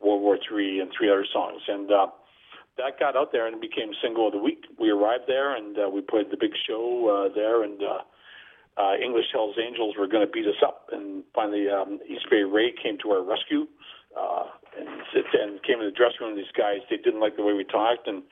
[0.00, 1.62] World War Three and three other songs.
[1.68, 2.08] And uh,
[2.76, 4.64] that got out there and became single of the week.
[4.78, 8.02] We arrived there and uh, we played the big show uh, there, and uh,
[8.76, 10.88] uh, English Hell's Angels were going to beat us up.
[10.92, 13.66] And finally, um, East Bay Ray came to our rescue
[14.18, 14.44] uh,
[14.76, 14.88] and,
[15.32, 16.36] and came in the dressing room.
[16.36, 18.22] These guys, they didn't like the way we talked, and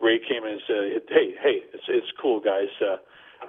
[0.00, 2.68] Ray came in and said, "Hey, hey, it's it's cool, guys.
[2.80, 2.96] Uh,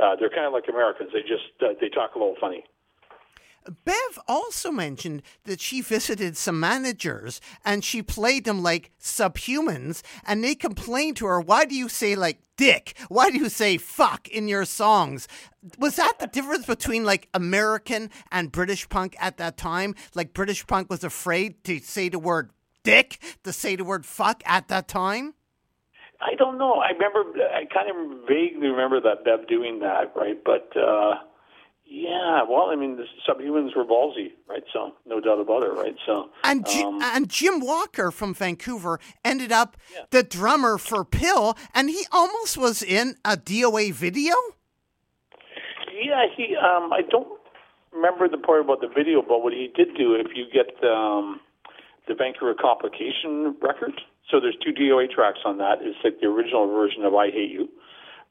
[0.02, 1.12] uh, they're kind of like Americans.
[1.14, 2.64] They just uh, they talk a little funny."
[3.86, 10.44] Bev also mentioned that she visited some managers and she played them like subhumans, and
[10.44, 12.98] they complained to her, Why do you say like dick?
[13.10, 15.28] Why do you say fuck in your songs?
[15.78, 19.96] Was that the difference between like American and British punk at that time?
[20.16, 22.52] Like British punk was afraid to say the word
[22.84, 25.34] dick, to say the word fuck at that time?
[26.22, 26.74] I don't know.
[26.76, 27.24] I remember.
[27.42, 30.38] I kind of vaguely remember that Bev doing that, right?
[30.44, 31.16] But uh,
[31.86, 34.64] yeah, well, I mean, the subhumans were ballsy, right?
[34.74, 35.96] So no doubt about it, right?
[36.06, 39.78] So And Ji- um, and Jim Walker from Vancouver ended up
[40.12, 44.36] the drummer for PIL, and he almost was in a DOA video.
[45.92, 46.56] Yeah, he.
[46.56, 47.40] Um, I don't
[47.92, 51.40] remember the part about the video, but what he did do, if you get um,
[52.08, 54.00] the Vancouver Complication record,
[54.30, 55.80] so there's two DOA tracks on that.
[55.82, 57.70] It's like the original version of "I Hate You,"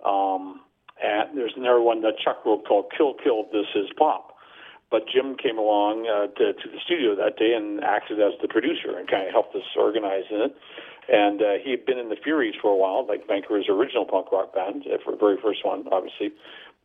[0.05, 0.61] um,
[1.03, 4.35] and there's another one that Chuck wrote called "Kill Kill This Is Pop."
[4.91, 8.49] But Jim came along uh, to, to the studio that day and acted as the
[8.49, 10.57] producer and kind of helped us organize it.
[11.09, 14.33] And uh, he had been in the Furies for a while, like Vancouver's original punk
[14.33, 16.33] rock band, uh, for the very first one, obviously.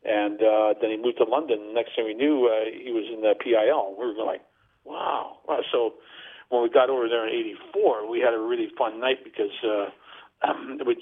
[0.04, 1.74] And uh, then he moved to London.
[1.74, 3.96] Next thing we knew, uh, he was in the PIL.
[3.96, 4.42] We were like,
[4.84, 5.40] wow.
[5.48, 5.60] wow.
[5.72, 5.96] So
[6.54, 7.34] when we got over there in
[7.74, 9.90] '84, we had a really fun night because uh,
[10.48, 11.02] um, was,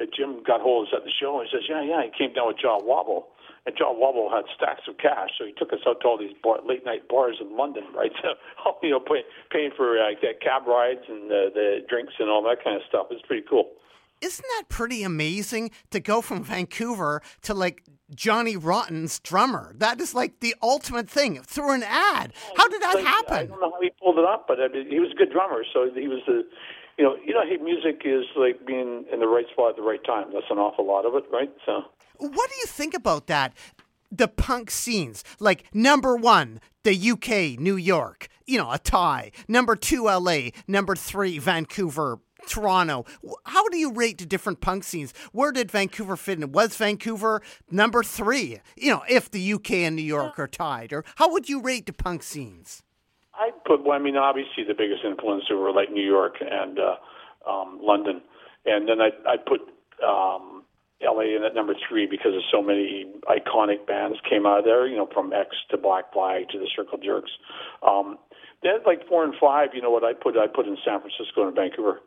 [0.00, 2.02] uh, Jim got hold of us at the show and he says, yeah, yeah.
[2.06, 3.28] He came down with Jah Wobble.
[3.64, 6.34] And Jah Wobble had stacks of cash, so he took us out to all these
[6.42, 8.10] bar, late night bars in London, right?
[8.22, 8.34] So,
[8.82, 12.42] you know, pay, paying for uh, the cab rides and uh, the drinks and all
[12.42, 13.06] that kind of stuff.
[13.10, 13.70] It's pretty cool.
[14.20, 17.82] Isn't that pretty amazing to go from Vancouver to like
[18.14, 19.72] Johnny Rotten's drummer?
[19.76, 22.32] That is like the ultimate thing through an ad.
[22.56, 24.90] How did that Like, I don't know how he pulled it off, but I mean,
[24.90, 25.64] he was a good drummer.
[25.72, 26.44] So he was the,
[26.98, 29.82] you know, you know, hey, music is like being in the right spot at the
[29.82, 30.28] right time.
[30.32, 31.50] That's an awful lot of it, right?
[31.66, 31.84] So.
[32.18, 33.54] What do you think about that?
[34.10, 39.32] The punk scenes, like number one, the UK, New York, you know, a tie.
[39.48, 40.50] Number two, LA.
[40.68, 43.04] Number three, Vancouver, Toronto.
[43.44, 45.12] How do you rate the different punk scenes?
[45.32, 46.52] Where did Vancouver fit in?
[46.52, 48.60] Was Vancouver number three?
[48.76, 51.86] You know, if the UK and New York are tied, or how would you rate
[51.86, 52.82] the punk scenes?
[53.34, 53.84] I put.
[53.84, 58.20] Well, I mean, obviously the biggest influences were like New York and uh, um, London,
[58.66, 59.60] and then I I put
[60.04, 60.64] um,
[61.02, 64.64] LA LA in at number three because of so many iconic bands came out of
[64.64, 64.86] there.
[64.86, 67.30] You know, from X to Black Flag to the Circle Jerks.
[67.82, 68.18] Um,
[68.62, 70.36] then like four and five, you know what I put?
[70.36, 72.00] I put in San Francisco and Vancouver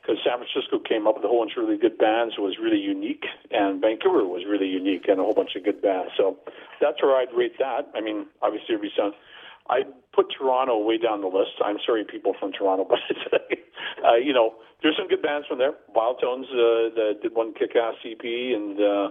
[0.00, 2.34] because San Francisco came up with a whole bunch of really good bands.
[2.38, 6.12] Was really unique, and Vancouver was really unique and a whole bunch of good bands.
[6.16, 6.38] So
[6.80, 7.90] that's where I'd rate that.
[7.94, 9.12] I mean, obviously, be some.
[9.68, 11.60] I put Toronto way down the list.
[11.64, 12.98] I'm sorry, people from Toronto, but
[14.04, 15.74] uh, you know, there's some good bands from there.
[15.94, 19.10] Wild Tones uh, that did one kick-ass EP, and uh,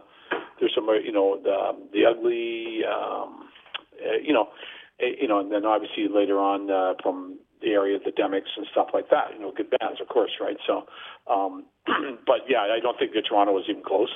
[0.60, 3.50] there's some, uh, you know, the, the Ugly, um,
[4.04, 4.50] uh, you know,
[5.02, 8.52] uh, you know, and then obviously later on uh, from the area, of the Demics
[8.58, 9.34] and stuff like that.
[9.34, 10.58] You know, good bands, of course, right?
[10.66, 10.86] So,
[11.32, 11.66] um,
[12.26, 14.10] but yeah, I don't think that Toronto was even close.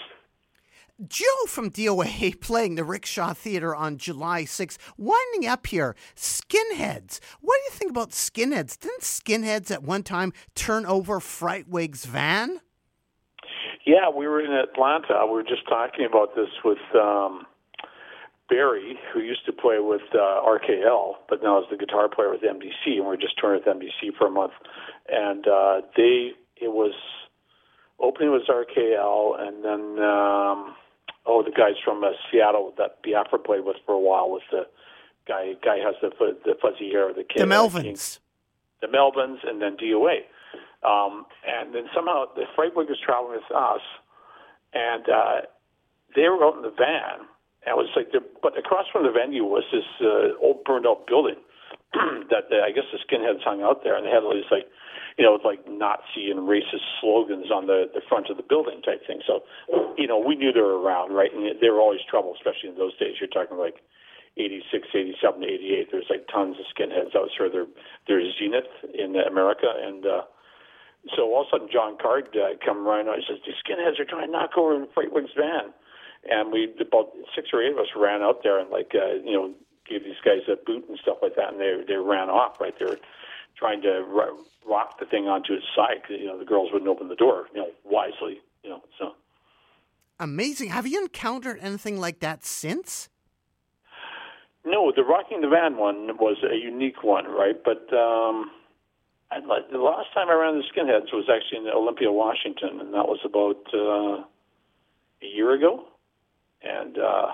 [1.07, 4.77] Joe from DOA playing the Rickshaw Theatre on July 6th.
[4.97, 7.19] Winding up here, Skinheads.
[7.41, 8.79] What do you think about Skinheads?
[8.79, 12.61] Didn't Skinheads at one time turn over Frightwig's van?
[13.85, 15.25] Yeah, we were in Atlanta.
[15.25, 17.45] We were just talking about this with um,
[18.53, 22.41] Barry, who used to play with uh, RKL, but now is the guitar player with
[22.41, 24.53] MDC, and we are just touring with MDC for a month.
[25.09, 26.93] And uh, they, it was
[27.99, 30.75] opening was RKL, and then um,
[31.25, 34.67] oh, the guys from uh, Seattle that Biafra played with for a while with the
[35.27, 35.53] guy.
[35.63, 36.11] Guy has the
[36.45, 38.19] the fuzzy hair, of the kid, The Melvins.
[38.81, 40.17] the Melvins, and then DOA.
[40.83, 43.81] Um, and then somehow the Frightwig was traveling with us,
[44.73, 45.41] and uh,
[46.15, 47.25] they were out in the van.
[47.65, 50.87] And it was like, the, but across from the venue was this uh, old burned
[50.87, 51.39] out building
[52.29, 54.67] that uh, I guess the skinheads hung out there, and they had all these like,
[55.17, 59.05] you know, like Nazi and racist slogans on the the front of the building type
[59.05, 59.21] thing.
[59.25, 59.45] So,
[59.97, 61.29] you know, we knew they were around, right?
[61.31, 63.21] And they were always trouble, especially in those days.
[63.21, 63.77] You're talking like
[64.37, 65.87] 86, 87, 88.
[65.91, 67.13] There's like tons of skinheads.
[67.13, 67.69] That was sort of their
[68.09, 70.25] their zenith in America, and uh,
[71.15, 73.21] so all of a sudden Jon Card uh, come running out.
[73.21, 75.77] He says, "The skinheads are trying to knock over Frightwig's van,"
[76.29, 79.33] and we about six or eight of us ran out there and like uh, you
[79.33, 79.53] know
[79.87, 82.59] gave these guys a boot and stuff like that, and they they ran off.
[82.59, 82.99] Right, they were
[83.57, 84.03] trying to
[84.67, 86.01] rock the thing onto its side.
[86.09, 87.47] You know, the girls wouldn't open the door.
[87.53, 88.41] You know, wisely.
[88.63, 89.13] You know, so.
[90.19, 90.69] Amazing.
[90.69, 93.09] Have you encountered anything like that since?
[94.65, 97.61] No, the Rocking the Van one was a unique one, right?
[97.61, 98.49] But um,
[99.47, 103.07] like, the last time I ran the Skinheads was actually in Olympia, Washington, and that
[103.07, 104.23] was about uh,
[105.21, 105.85] a year ago.
[106.63, 107.27] And uh,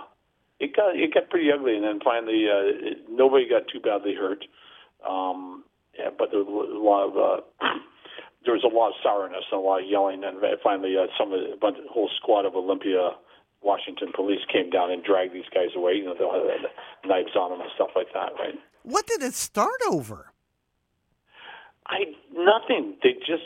[0.59, 4.15] it got it got pretty ugly, and then finally uh, it, nobody got too badly
[4.15, 4.45] hurt.
[5.07, 5.63] Um,
[5.97, 7.41] yeah, but there was a lot of uh,
[8.45, 11.31] there was a lot of sourness and a lot of yelling, and finally uh, some
[11.31, 13.15] of the, a bunch, whole squad of Olympia
[13.61, 15.93] Washington police came down and dragged these guys away.
[15.93, 16.71] You know, they all had
[17.05, 18.55] knives on them and stuff like that, right?
[18.83, 20.31] What did it start over?
[21.85, 22.95] I nothing.
[23.03, 23.43] They just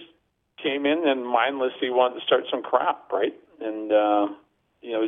[0.62, 3.34] came in and mindlessly wanted to start some crap, right?
[3.60, 4.28] And uh,
[4.82, 5.08] you know,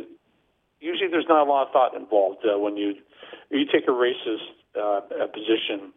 [0.80, 2.94] usually there's not a lot of thought involved uh, when you
[3.50, 5.00] you take a racist uh,
[5.32, 5.92] position.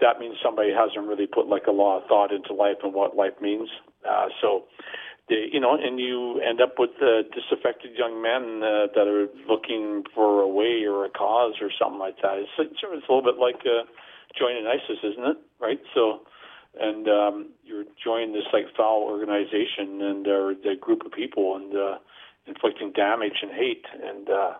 [0.00, 3.16] That means somebody hasn't really put like a lot of thought into life and what
[3.16, 3.68] life means.
[4.04, 4.64] Uh, so,
[5.28, 9.28] they, you know, and you end up with uh, disaffected young men uh, that are
[9.48, 12.38] looking for a way or a cause or something like that.
[12.38, 13.86] It's, it's, it's a little bit like uh,
[14.38, 15.38] joining ISIS, isn't it?
[15.60, 15.80] Right?
[15.94, 16.26] So,
[16.78, 21.72] and um, you're joining this like foul organization and uh, a group of people and
[21.74, 21.98] uh,
[22.46, 24.52] inflicting damage and hate, and uh,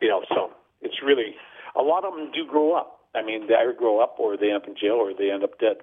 [0.00, 0.50] you know, so
[0.82, 1.34] it's really
[1.76, 3.00] a lot of them do grow up.
[3.14, 5.42] I mean, they either grow up or they end up in jail or they end
[5.44, 5.78] up dead.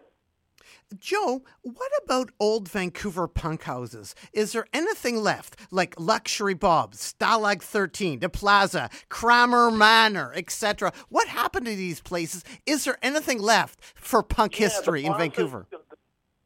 [0.99, 4.15] Joe, what about old Vancouver punk houses?
[4.33, 10.93] Is there anything left, like Luxury Bob's, Stalag 13, The Plaza, Kramer Manor, etc.?
[11.09, 12.43] What happened to these places?
[12.65, 15.67] Is there anything left for punk Yeah, history in Vancouver?
[15.71, 15.86] The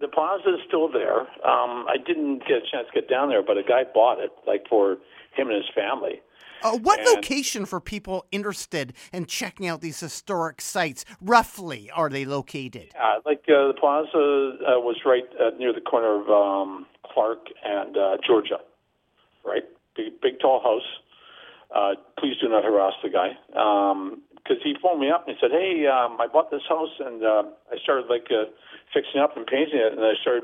[0.08, 1.22] plaza is still there.
[1.22, 4.32] Um, I didn't get a chance to get down there, but a guy bought it,
[4.48, 4.98] like for
[5.36, 6.22] him and his family.
[6.64, 12.10] Uh, what And- location for people interested in checking out these historic sites, roughly, are
[12.10, 12.92] they located?
[13.00, 17.48] Uh, like uh, the plaza uh, was right uh, near the corner of um, Clark
[17.64, 18.60] and uh, Georgia,
[19.44, 19.64] right?
[19.96, 20.88] Big, big tall house.
[21.76, 23.30] Uh, please do not harass the guy
[24.44, 27.24] because he phoned me up and he said, "Hey, um, I bought this house and
[27.24, 28.50] uh, I started like uh,
[28.94, 30.44] fixing up and painting it, and I started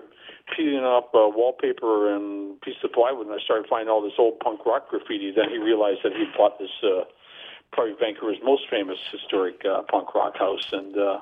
[0.55, 4.39] peeling up uh, wallpaper and pieces of plywood, and I started finding all this old
[4.39, 7.09] punk rock graffiti." Then he realized that he bought this uh,
[7.73, 11.19] probably Vancouver's most famous historic uh, punk rock house, and uh,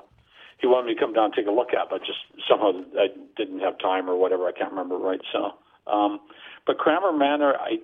[0.58, 3.08] he wanted me to come down and take a look at, but just somehow I
[3.36, 4.46] didn't have time or whatever.
[4.46, 5.20] I can't remember right.
[5.32, 5.52] So,
[5.90, 6.20] um,
[6.66, 7.78] but Kramer Manor, I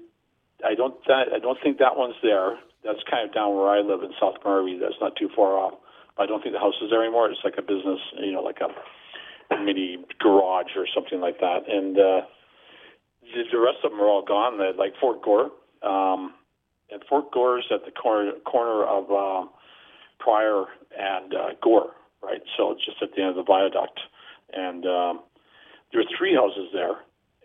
[0.65, 2.59] I don't that, I don't think that one's there.
[2.85, 4.79] That's kind of down where I live in South Burnaby.
[4.81, 5.75] That's not too far off.
[6.19, 7.31] I don't think the house is there anymore.
[7.31, 8.69] It's like a business, you know, like a
[9.65, 11.69] mini garage or something like that.
[11.69, 12.27] And uh,
[13.23, 14.59] the, the rest of them are all gone.
[14.59, 15.51] They're like Fort Gore
[15.83, 16.35] um,
[16.93, 19.49] at Fort Gore's at the corner corner of uh,
[20.19, 20.65] Prior
[20.97, 22.43] and uh, Gore, right?
[22.57, 24.01] So it's just at the end of the viaduct,
[24.53, 25.21] and um,
[25.91, 26.97] there were three houses there,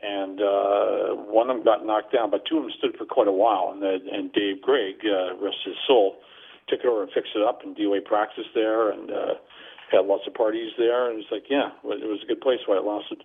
[0.02, 3.28] and uh, one of them got knocked down, but two of them stood for quite
[3.28, 3.72] a while.
[3.74, 6.18] And the, and Dave Gregg, uh, rest his soul,
[6.70, 9.34] took it over and fixed it up, and DOA practiced there, and uh,
[9.92, 11.10] had lots of parties there.
[11.10, 13.24] And it's like, yeah, it was a good place while it lasted.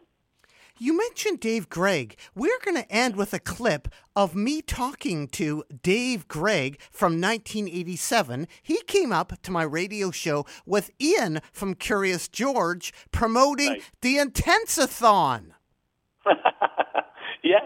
[0.79, 2.17] You mentioned Dave Gregg.
[2.35, 8.49] We're going to end with a clip of me talking to Dave Gregg from 1987.
[8.63, 13.91] He came up to my radio show with Ian from Curious George promoting Nice.
[14.01, 15.52] the Intensathon.
[17.43, 17.59] yeah,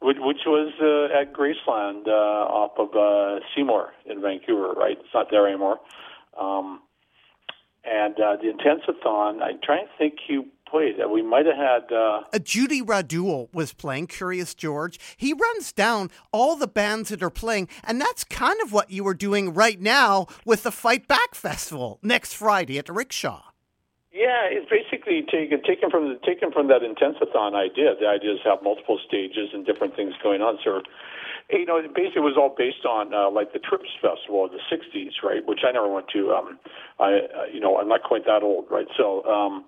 [0.00, 0.16] which,
[0.46, 4.96] was uh, at Graceland uh, off of uh, Seymour in Vancouver, right?
[4.98, 5.78] It's not there anymore.
[6.40, 6.80] Um,
[7.84, 10.96] and uh, the Intensathon, I'm trying to think who played.
[11.10, 11.92] We might have had.
[11.92, 14.98] Uh, Uh, Judy Radul was playing Curious George.
[15.16, 19.04] He runs down all the bands that are playing, and that's kind of what you
[19.04, 23.42] were doing right now with the Fight Back Festival next Friday at the Rickshaw.
[24.18, 27.94] Yeah, it's basically taken taken from the taken from that intensathon idea.
[27.94, 30.58] The idea is to have multiple stages and different things going on.
[30.66, 30.82] So,
[31.54, 35.22] you know, it was all based on uh, like the Trips Festival of the '60s,
[35.22, 35.46] right?
[35.46, 36.34] Which I never went to.
[36.34, 36.58] Um,
[36.98, 38.90] I, uh, you know, I'm not quite that old, right?
[38.98, 39.64] So, um,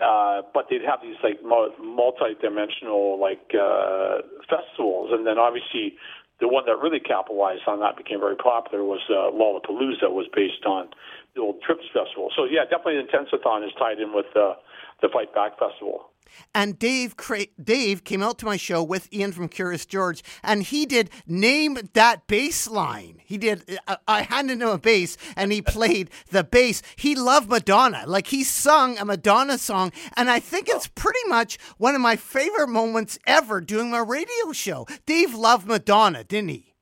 [0.00, 5.92] uh, but they'd have these like multi-dimensional like uh, festivals, and then obviously
[6.40, 10.64] the one that really capitalized on that became very popular was uh, Lollapalooza, was based
[10.64, 10.88] on
[11.34, 12.30] the old Trips Festival.
[12.36, 14.54] So yeah, definitely the Intensathon is tied in with uh,
[15.02, 16.10] the Fight Back Festival.
[16.54, 20.62] And Dave Cra- Dave came out to my show with Ian from Curious George, and
[20.62, 23.20] he did name that bass line.
[23.24, 23.78] He did.
[23.86, 26.82] I, I handed him a bass, and he played the bass.
[26.96, 31.58] He loved Madonna, like he sung a Madonna song, and I think it's pretty much
[31.78, 34.86] one of my favorite moments ever doing my radio show.
[35.06, 36.74] Dave loved Madonna, didn't he?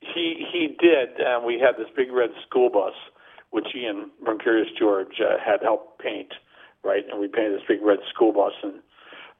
[0.00, 2.94] He he did, and we had this big red school bus,
[3.50, 6.32] which Ian from Curious George uh, had helped paint,
[6.84, 7.04] right?
[7.10, 8.74] And we painted this big red school bus, and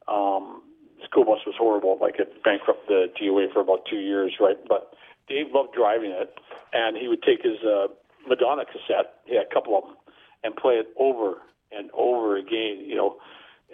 [0.08, 0.62] um,
[0.98, 1.98] the school bus was horrible.
[2.00, 4.58] Like it bankrupted the DOA for about two years, right?
[4.68, 4.94] But
[5.28, 6.34] Dave loved driving it,
[6.72, 7.88] and he would take his uh,
[8.28, 9.96] Madonna cassette, he had a couple of them,
[10.44, 13.16] and play it over and over again, you know.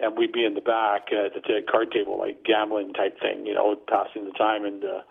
[0.01, 3.45] And we'd be in the back uh, at the card table, like gambling type thing,
[3.45, 5.01] you know, passing the time, and uh,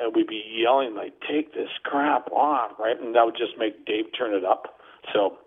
[0.00, 3.84] and we'd be yelling like, "Take this crap off!" Right, and that would just make
[3.84, 4.78] Dave turn it up.
[5.12, 5.38] So,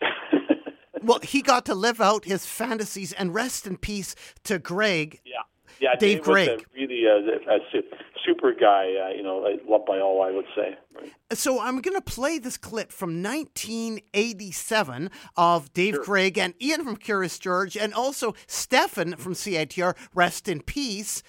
[1.02, 5.20] Well, he got to live out his fantasies, and rest in peace to Greg.
[5.24, 5.42] yeah,
[5.80, 6.48] yeah, Dave Gregg.
[6.48, 7.58] a really uh, a
[8.24, 8.94] super guy.
[8.94, 10.76] Uh, you know, loved by all, I would say.
[10.94, 11.12] Right.
[11.32, 16.04] So I'm going to play this clip from 1987 of Dave Sure.
[16.04, 19.94] Gregg and Ian from Curious George, and also Stefan from CITR.
[20.14, 21.22] Rest in peace.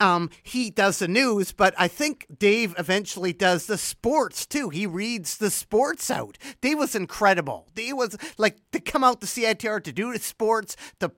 [0.00, 4.68] Um, he does the news, but I think Dave eventually does the sports too.
[4.70, 6.36] He reads the sports out.
[6.60, 7.68] Dave was incredible.
[7.74, 11.12] Dave was like to come out to CITR to do the sports, to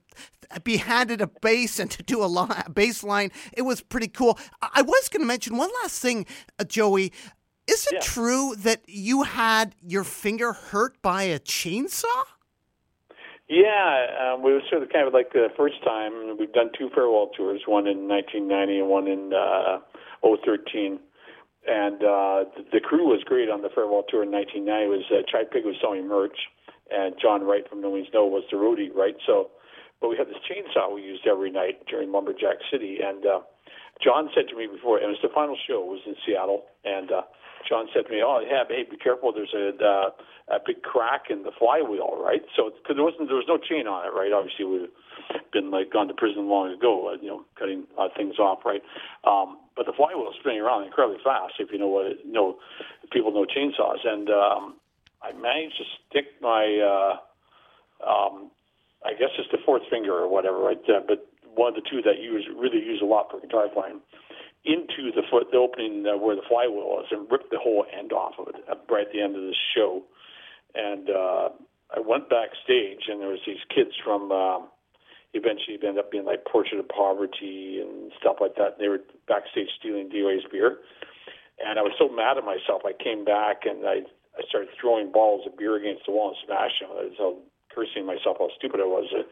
[0.62, 3.30] be handed a bass and to do a, li- a bass line.
[3.56, 4.38] It was pretty cool.
[4.60, 6.26] I I was going to mention one last thing,
[6.58, 7.12] uh, Joey.
[7.66, 8.00] Is it Yeah.
[8.00, 12.04] true that you had your finger hurt by a chainsaw?
[13.48, 16.36] Yeah, um, we was sort of kind of like the first time.
[16.38, 19.78] We've done two farewell tours, one in 1990 and one in uh,
[20.22, 20.98] 013.
[21.66, 24.66] And uh, the, the crew was great on the farewell tour in 1990.
[24.66, 26.38] It was uh, Chi Pig was selling merch,
[26.90, 29.14] and John Wright from No Means No was the roadie, right?
[29.26, 29.50] So,
[30.00, 33.40] but we had this chainsaw we used every night during Lumberjack City, and uh,
[34.02, 37.10] John said to me before, and it was the final show, was in Seattle, and
[37.10, 37.22] uh,
[37.68, 39.32] John said to me, "Oh, yeah, hey, be careful.
[39.32, 40.10] There's a uh,
[40.48, 42.42] a big crack in the flywheel, right?
[42.54, 44.30] So because there wasn't there was no chain on it, right?
[44.32, 44.90] Obviously, we'd
[45.52, 48.82] been like gone to prison long ago, uh, you know, cutting uh, things off, right?
[49.24, 51.54] Um, but the flywheel is spinning around incredibly fast.
[51.58, 52.58] If you know what it, know,
[53.02, 54.76] if people know chainsaws, and um,
[55.22, 58.50] I managed to stick my, uh, um,
[59.04, 60.80] I guess it's the fourth finger or whatever, right?
[60.88, 64.00] Uh, but one of the two that use really use a lot for guitar playing
[64.64, 68.12] into the foot, the opening uh, where the flywheel is, and ripped the whole end
[68.12, 70.02] off of it uh, right at the end of the show.
[70.74, 71.48] And uh,
[71.94, 74.30] I went backstage, and there was these kids from.
[74.30, 74.68] Um,
[75.34, 78.78] eventually, ended up being like Portrait of Poverty and stuff like that.
[78.80, 80.78] They were backstage stealing DOA's beer,
[81.60, 82.82] and I was so mad at myself.
[82.88, 86.40] I came back and I I started throwing balls of beer against the wall and
[86.44, 86.96] smashing them.
[86.96, 87.38] I was so
[87.72, 89.08] cursing myself how stupid I was.
[89.12, 89.24] Uh,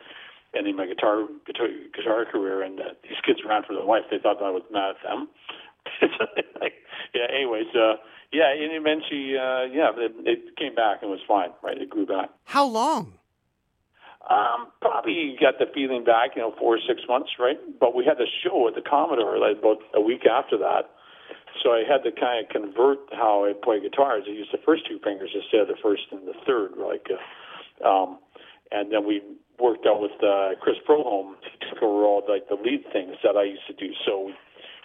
[0.56, 4.02] ending my guitar guitar, guitar career, and uh, these kids ran for their life.
[4.10, 5.28] They thought that I was mad at them.
[6.60, 6.74] like,
[7.14, 7.26] yeah.
[7.35, 7.97] Anyways, uh,
[8.32, 8.52] yeah.
[8.52, 11.51] And eventually, uh, yeah, it, it came back and was fine.
[11.62, 12.31] Right, it grew back.
[12.44, 13.14] How long?
[14.31, 17.59] Um, probably got the feeling back, you know, four or six months, right?
[17.78, 20.89] But we had the show at the Commodore like about a week after that,
[21.62, 24.24] So I had to kind of convert how I play guitars.
[24.26, 27.06] I used the first two fingers instead of the first and the third, like.
[27.12, 27.20] Uh,
[27.86, 28.18] um,
[28.74, 29.22] and then we
[29.60, 31.34] worked out with uh, Chris Prohom.
[31.42, 33.92] He took over all like the lead things that I used to do.
[34.05, 34.34] So we,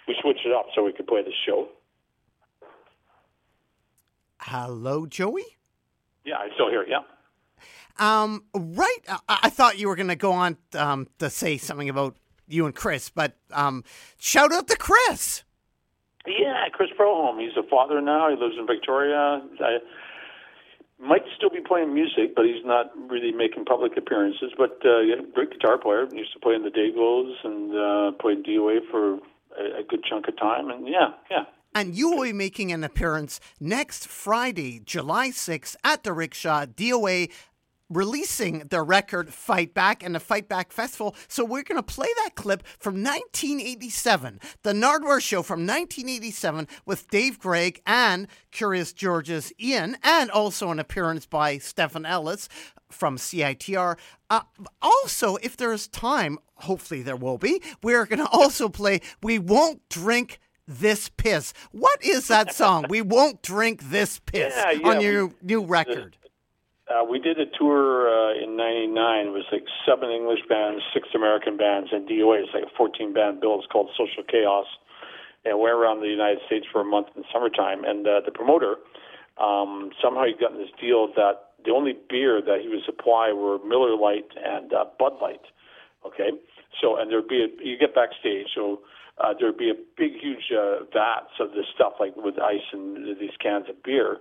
[0.08, 1.68] we switched it up so we could play the show.
[4.38, 5.44] Hello, Joey.
[6.24, 6.86] Yeah, I'm still here.
[6.88, 7.00] Yeah.
[7.98, 8.98] Um, right.
[9.08, 12.16] I, I thought you were going to go on um, to say something about
[12.48, 13.84] you and Chris, but um,
[14.18, 15.44] shout out to Chris.
[16.26, 17.40] Yeah, Chris Prohom.
[17.40, 18.28] He's a father now.
[18.30, 19.42] He lives in Victoria.
[19.60, 19.78] I
[21.00, 24.52] might still be playing music, but he's not really making public appearances.
[24.56, 26.06] But uh, yeah, great guitar player.
[26.12, 29.14] Used to play in the Dayglows and uh, played DOA for
[29.58, 30.70] a, a good chunk of time.
[30.70, 31.44] And yeah, yeah.
[31.74, 37.30] And you will be making an appearance next Friday, July 6th at the Rickshaw DOA
[37.90, 41.14] releasing their record Fight Back and the Fight Back Festival.
[41.28, 47.10] So we're going to play that clip from 1987, the Nardwuar Show from 1987 with
[47.10, 52.48] Dave Gregg and Curious George's Ian, and also an appearance by Stephen Ellis
[52.90, 53.96] from CITR.
[54.28, 54.40] Uh,
[54.80, 59.88] also, if there's time, hopefully there will be, we're going to also play We Won't
[59.88, 60.38] Drink
[60.70, 61.52] this piss.
[61.72, 62.86] What is that song?
[62.88, 66.16] we won't drink this piss Yeah, yeah, on your new record.
[66.90, 69.26] Uh, we did a tour uh, in '99.
[69.26, 72.42] It was like seven English bands, six American bands, and DOA.
[72.42, 73.58] It's like a 14 band bill.
[73.58, 74.66] It's called Social Chaos,
[75.44, 77.84] and we went around the United States for a month in the summertime.
[77.84, 78.82] And uh, the promoter
[79.38, 83.32] um, somehow he got in this deal that the only beer that he would supply
[83.32, 85.46] were Miller Lite and uh, Bud Light.
[86.04, 86.30] Okay,
[86.80, 88.80] so and there'd be a, you get backstage, so
[89.18, 92.96] uh, there'd be a big, huge uh, vats of this stuff like with ice and
[93.20, 94.18] these cans of beer.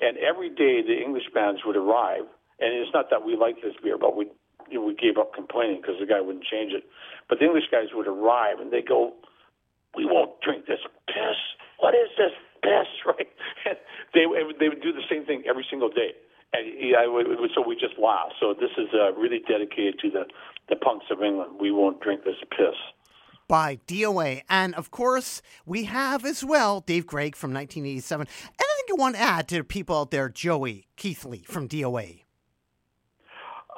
[0.00, 2.24] And every day the English bands would arrive,
[2.58, 4.26] and it's not that we liked this beer, but we
[4.70, 6.84] you know, we gave up complaining because the guy wouldn't change it.
[7.28, 9.12] But the English guys would arrive and they go,
[9.96, 11.38] "We won't drink this piss.
[11.78, 12.32] What is this
[12.62, 13.28] piss?" Right?
[13.66, 13.76] And
[14.14, 14.24] they
[14.58, 16.14] they would do the same thing every single day.
[16.52, 17.04] And yeah,
[17.54, 18.30] so we just laugh.
[18.40, 20.24] So this is uh, really dedicated to the
[20.68, 21.60] the punks of England.
[21.60, 22.78] We won't drink this piss.
[23.48, 24.42] by DOA.
[24.48, 28.28] And of course, we have as well Dave Gregg from 1987.
[28.90, 32.24] You want to add to people out there, Joey Keithley from DOA?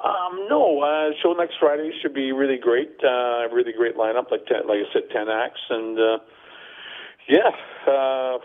[0.03, 2.89] Um, no, uh, show next Friday should be really great.
[2.97, 6.17] Uh, really great lineup, like ten, like I said, ten acts, and uh,
[7.29, 7.51] yeah.
[7.85, 8.39] Uh,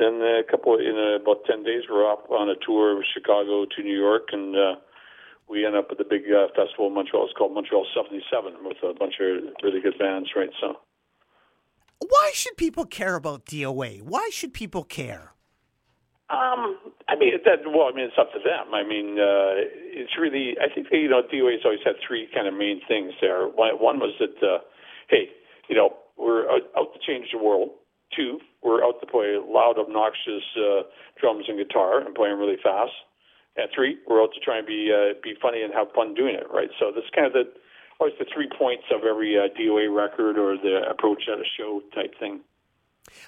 [0.00, 3.66] then a couple in uh, about ten days, we're off on a tour of Chicago
[3.76, 4.76] to New York, and uh,
[5.50, 7.26] we end up at the big uh, festival in Montreal.
[7.26, 10.48] It's called Montreal '77 with a bunch of really good bands, right?
[10.62, 10.76] So.
[12.00, 14.00] Why should people care about DOA?
[14.00, 15.33] Why should people care?
[16.30, 18.72] Um, I mean, that, well, I mean, it's up to them.
[18.72, 19.60] I mean, uh,
[19.92, 23.44] it's really, I think, you know, DOA's always had three kind of main things there.
[23.44, 24.64] One, one was that, uh,
[25.10, 25.28] hey,
[25.68, 27.70] you know, we're out, out to change the world.
[28.16, 30.88] Two, we're out to play loud, obnoxious uh,
[31.20, 32.92] drums and guitar and play them really fast.
[33.56, 36.34] And three, we're out to try and be uh, be funny and have fun doing
[36.34, 36.70] it, right?
[36.78, 37.44] So that's kind of the
[38.00, 41.82] always the three points of every uh, DOA record or the approach at a show
[41.94, 42.40] type thing.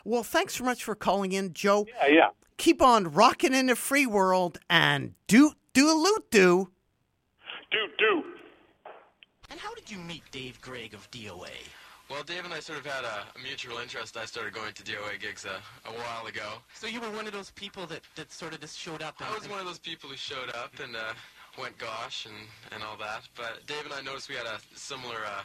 [0.04, 1.86] Well, thanks so much for calling in, Joe.
[2.02, 2.28] Yeah, yeah.
[2.56, 6.70] Keep on rocking in the free world and do do a loot do.
[7.70, 8.24] Do do.
[9.50, 11.50] And how did you meet Dave Gregg of DOA?
[12.08, 14.16] Well, Dave and I sort of had a, a mutual interest.
[14.16, 16.48] I started going to DOA gigs a, a while ago.
[16.72, 19.16] So you were one of those people that, that sort of just showed up.
[19.18, 21.14] And, I was one of those people who showed up and uh,
[21.58, 22.34] went gosh and,
[22.72, 23.22] and all that.
[23.36, 25.42] But Dave and I noticed we had a similar uh,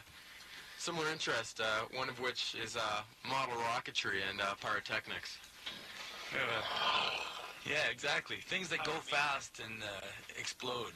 [0.78, 5.38] similar interest, uh, one of which is uh, model rocketry and uh, pyrotechnics.
[7.64, 8.38] Yeah, exactly.
[8.48, 9.86] Things that go fast and uh,
[10.36, 10.92] explode.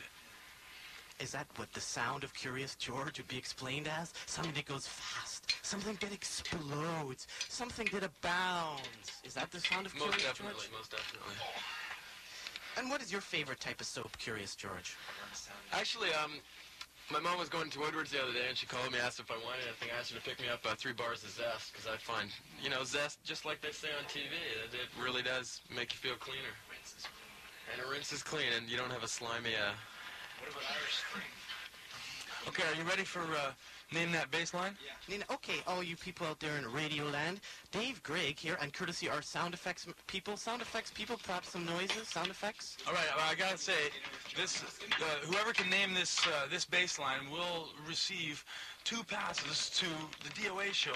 [1.21, 4.13] Is that what the sound of Curious George would be explained as?
[4.27, 9.13] Something that goes fast, something that explodes, something that abounds.
[9.25, 10.73] Is that the sound of Most Curious definitely, George?
[10.77, 11.35] most definitely.
[12.77, 14.97] And what is your favorite type of soap, Curious George?
[15.73, 16.33] Actually, um,
[17.11, 19.31] my mom was going to Woodward's the other day, and she called me, asked if
[19.31, 19.89] I wanted anything.
[19.95, 22.31] I asked her to pick me up uh, three bars of Zest, because I find,
[22.63, 25.99] you know, Zest, just like they say on TV, it, it really does make you
[25.99, 26.55] feel cleaner.
[27.73, 29.75] And it rinses clean, and you don't have a slimy, uh...
[30.43, 31.31] What about Irish Spring?
[32.49, 33.51] Okay, are you ready for uh,
[33.93, 34.77] name that bass line?
[35.09, 37.41] Nina, okay, all you people out there in Radio Land,
[37.71, 41.65] Dave Gregg here, and courtesy our sound effects m- people, sound effects people, perhaps some
[41.65, 42.77] noises, sound effects.
[42.87, 43.91] All right, well, I gotta say,
[44.37, 44.63] this
[45.01, 48.45] uh, whoever can name this uh, this bass line will receive
[48.87, 49.87] two passes to
[50.23, 50.95] the DOA show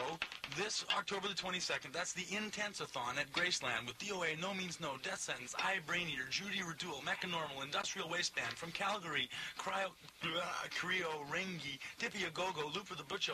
[0.56, 1.92] this October the 22nd.
[1.92, 6.22] That's the Intensathon at Graceland with DOA, No Means No, Death Sentence, I, Brain Eater,
[6.30, 9.90] Judy Radul, Mechanormal, Industrial Waistband from Calgary, Cryo,
[10.22, 10.40] blah,
[10.70, 13.32] Creo, Rengi, Dippy Go-Go, Looper the Butcher,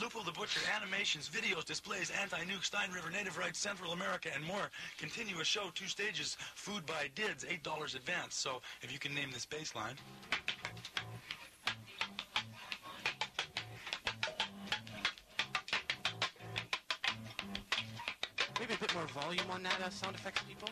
[0.00, 4.68] Lupo the Butcher, animations, videos, displays, anti-nuke, Stein River, Native Rights, Central America, and more.
[4.98, 8.34] Continuous show, two stages, food by DIDS, $8 advance.
[8.34, 9.76] So if you can name this bass
[18.94, 19.06] line.
[19.06, 20.68] Maybe a bit more volume on that uh, sound effects, people.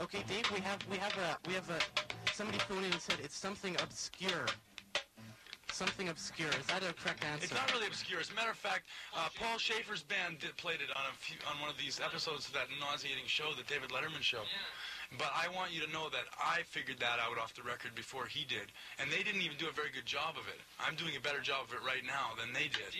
[0.00, 1.78] Okay, Dave, we have we have a we have a
[2.32, 4.46] somebody phoned in and said it's something obscure.
[5.70, 6.50] Something obscure.
[6.60, 7.44] Is that a correct answer?
[7.44, 8.20] It's not really obscure.
[8.20, 8.84] As a matter of fact,
[9.16, 12.46] uh, Paul Shaffer's band did, played it on a few, on one of these episodes
[12.48, 14.44] of that nauseating show, the David Letterman show.
[15.18, 18.26] But I want you to know that I figured that out off the record before
[18.26, 18.70] he did,
[19.02, 20.62] and they didn't even do a very good job of it.
[20.78, 22.94] I'm doing a better job of it right now than they did.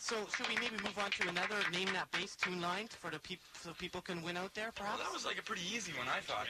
[0.00, 3.18] So should we maybe move on to another name that bass tune line for the
[3.20, 4.96] peop so people can win out there, perhaps?
[4.96, 5.04] Well, perhaps?
[5.04, 6.48] that was like a pretty easy one, I thought.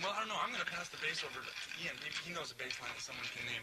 [0.00, 0.40] Well, I don't know.
[0.40, 1.52] I'm going to pass the bass over to
[1.84, 1.92] Ian.
[2.00, 3.60] Maybe he knows a bass line that someone can name.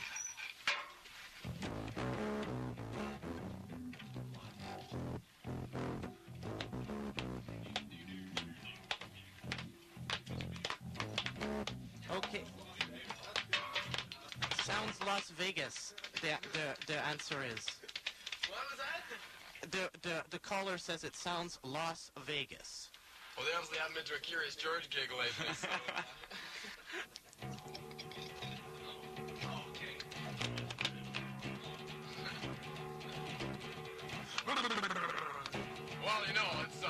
[12.30, 12.44] Okay.
[14.64, 15.94] Sounds Las Vegas.
[16.22, 17.66] The the the answer is.
[18.50, 19.72] What was that?
[19.72, 22.90] The the the caller says it sounds Las Vegas.
[23.38, 25.68] Well, they obviously haven't been to a Curious George gig lately, so...
[36.04, 36.88] well, you know, it's, uh...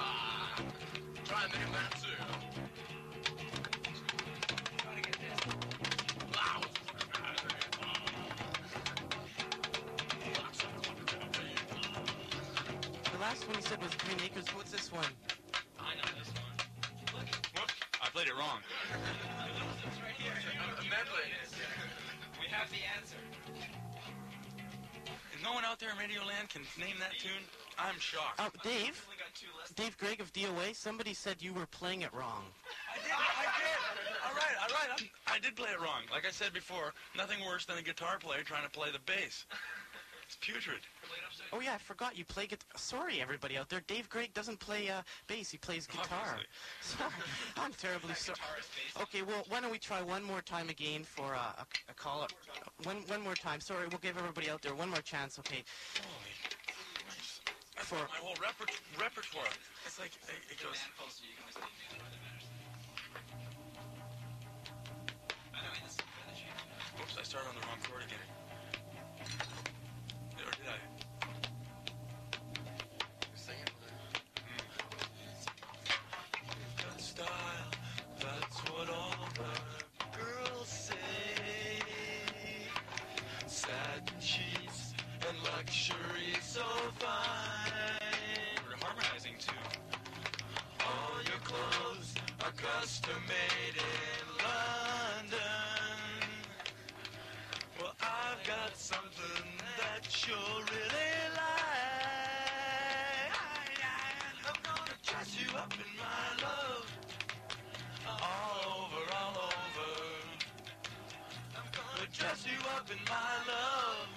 [1.26, 1.97] Try and name that,
[13.48, 14.48] last one he said was Green Acres.
[14.56, 15.06] What's this one?
[15.80, 17.26] I know this one.
[17.56, 18.60] Whoops, I played it wrong.
[20.80, 21.28] A medley.
[22.40, 23.18] We have the answer.
[25.34, 27.44] If no one out there in Radioland can name that tune,
[27.78, 28.40] I'm shocked.
[28.40, 29.06] Uh, Dave.
[29.76, 30.76] Dave Gregg of DOA.
[30.76, 32.44] Somebody said you were playing it wrong.
[32.92, 34.08] I did, I did.
[34.28, 34.90] All right, all right.
[34.98, 36.02] I'm, I did play it wrong.
[36.12, 39.46] Like I said before, nothing worse than a guitar player trying to play the bass.
[40.28, 40.82] It's putrid.
[41.54, 42.68] Oh yeah, I forgot you play guitar.
[42.76, 43.82] Sorry, everybody out there.
[43.88, 45.50] Dave Gregg doesn't play uh, bass.
[45.50, 46.36] He plays guitar.
[47.58, 48.38] I'm terribly sorry.
[49.02, 52.22] Okay, well, why don't we try one more time again for uh, a, a call
[52.22, 52.34] up?
[52.84, 53.62] One, one more time.
[53.62, 55.40] Sorry, we'll give everybody out there one more chance.
[55.40, 55.64] Okay.
[57.78, 58.68] For my whole reper-
[59.00, 59.46] repertoire.
[59.86, 60.76] It's like it, it goes.
[67.00, 68.37] Oops, I started on the wrong chord again.
[85.90, 86.64] And luxury so
[87.00, 88.00] fine.
[88.68, 89.54] We're harmonizing too.
[90.82, 95.40] All your clothes are custom made in London.
[97.80, 99.46] Well, I've got something
[99.78, 101.78] that you'll really like.
[104.48, 106.86] I'm gonna dress you up in my love.
[108.08, 109.92] All over, all over.
[111.56, 114.17] I'm gonna dress you up in my love.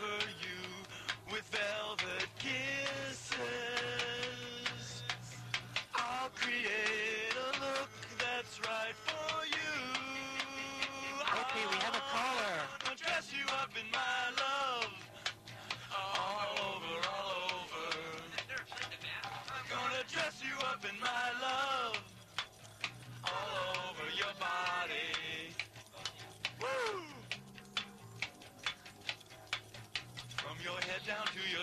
[0.00, 3.38] Cover you with velvet kisses.
[5.94, 9.72] I'll create a look that's right for you.
[11.40, 12.58] Okay, we have a caller.
[12.86, 14.92] I'll dress you up in my love.
[15.92, 18.24] All over, all over.
[19.52, 21.29] I'm gonna dress you up in my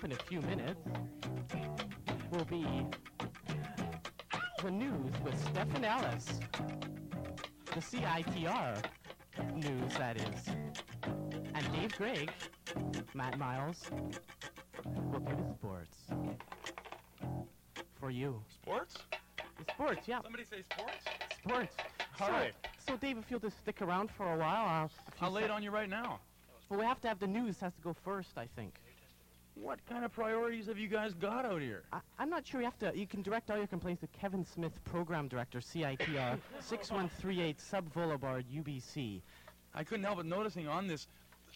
[0.00, 0.80] up in a few minutes
[2.30, 2.64] will be
[4.62, 6.40] the news with Stephen Ellis.
[7.66, 8.82] The CITR
[9.54, 10.46] news, that is.
[11.54, 12.32] And Dave Gregg,
[13.14, 13.90] Matt Miles,
[15.12, 15.98] will do the sports.
[17.98, 18.40] For you.
[18.62, 18.96] Sports?
[19.74, 20.20] Sports, yeah.
[20.22, 21.04] Somebody say sports?
[21.44, 21.76] Sports.
[22.20, 22.54] All so, right.
[22.88, 24.90] So, Dave, if you'll just stick around for a while, I'll.
[25.18, 26.20] How you late on you right now?
[26.70, 27.60] Well, we have to have the news.
[27.60, 28.74] Has to go first, I think.
[29.70, 31.84] What kind of priorities have you guys got out here?
[31.92, 32.90] I, I'm not sure you have to.
[32.92, 38.46] You can direct all your complaints to Kevin Smith, Program Director, CITR, 6138 Sub Boulevard,
[38.52, 39.20] UBC.
[39.72, 41.06] I couldn't help but noticing on this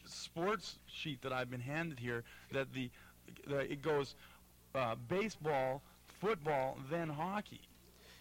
[0.04, 2.22] sports sheet that I've been handed here
[2.52, 2.88] that the,
[3.48, 4.14] the it goes
[4.76, 5.82] uh, baseball,
[6.20, 7.62] football, then hockey.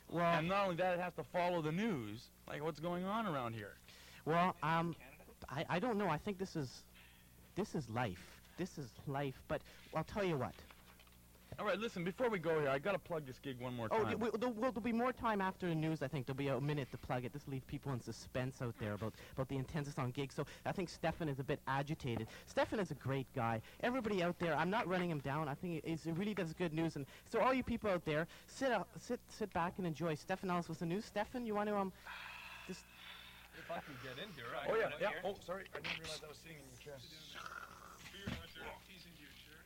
[0.10, 3.28] Well, and not only that, it has to follow the news, like what's going on
[3.28, 3.76] around here.
[4.26, 4.96] Well, um,
[5.52, 6.10] I, I don't know.
[6.10, 6.82] I think this is,
[7.54, 8.33] this is life.
[8.58, 9.42] This is life.
[9.48, 9.62] But
[9.96, 10.54] I'll tell you what.
[11.60, 12.04] All right, listen.
[12.04, 14.08] Before we go here, I gotta plug this gig one more Oh, time.
[14.08, 16.02] th- well, there'll, well, there'll be more time after the news.
[16.02, 17.32] I think there'll be a minute to plug it.
[17.34, 20.32] Just leave people in suspense out there about, about the intensity on gig.
[20.34, 22.26] So I think Stefan is a bit agitated.
[22.48, 23.62] Stefan is a great guy.
[23.82, 25.48] Everybody out there, I'm not running him down.
[25.48, 26.96] I think he, he really does good news.
[26.96, 30.16] And so all you people out there, sit out, sit sit back and enjoy.
[30.16, 31.06] Stefan Ellis with the news.
[31.06, 31.94] Stefan, you want to um,
[32.68, 32.82] just
[33.60, 35.10] If I can get in here, I Oh yeah, yeah.
[35.12, 36.98] get in Oh, sorry, I didn't realize I was sitting in your chair.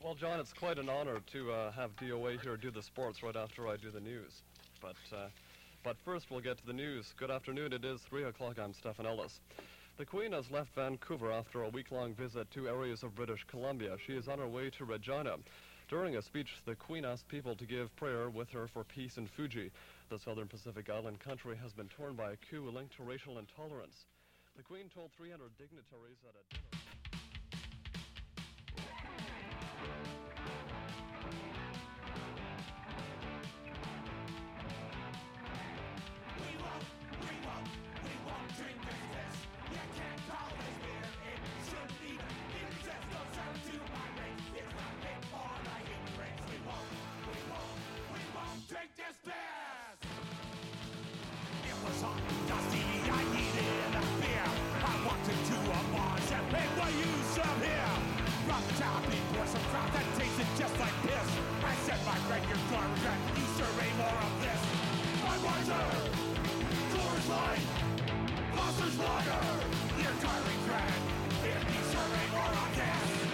[0.03, 3.35] Well, John, it's quite an honor to uh, have DOA here do the sports right
[3.35, 4.43] after I do the news.
[4.79, 5.29] But, uh,
[5.83, 7.15] but first, we'll get to the news.
[7.17, 7.73] Good afternoon.
[7.73, 8.59] It is 3 o'clock.
[8.59, 9.39] I'm Stephen Ellis.
[9.97, 13.97] The Queen has left Vancouver after a week-long visit to areas of British Columbia.
[14.05, 15.37] She is on her way to Regina.
[15.89, 19.25] During a speech, the Queen asked people to give prayer with her for peace in
[19.25, 19.71] Fiji.
[20.09, 24.05] The southern Pacific island country has been torn by a coup linked to racial intolerance.
[24.55, 26.76] The Queen told 300 dignitaries at a dinner.
[56.87, 57.95] What you serve here?
[58.47, 61.29] Rock topping for some crowd that tasted just like piss.
[61.67, 64.61] I said, my friend, you're garbage, and you serve any more of this.
[65.19, 65.87] Budweiser,
[66.95, 67.65] Coors Light,
[68.55, 69.43] Foster's Water,
[69.99, 70.95] your tiring friend.
[71.43, 73.26] If you serve any more of this,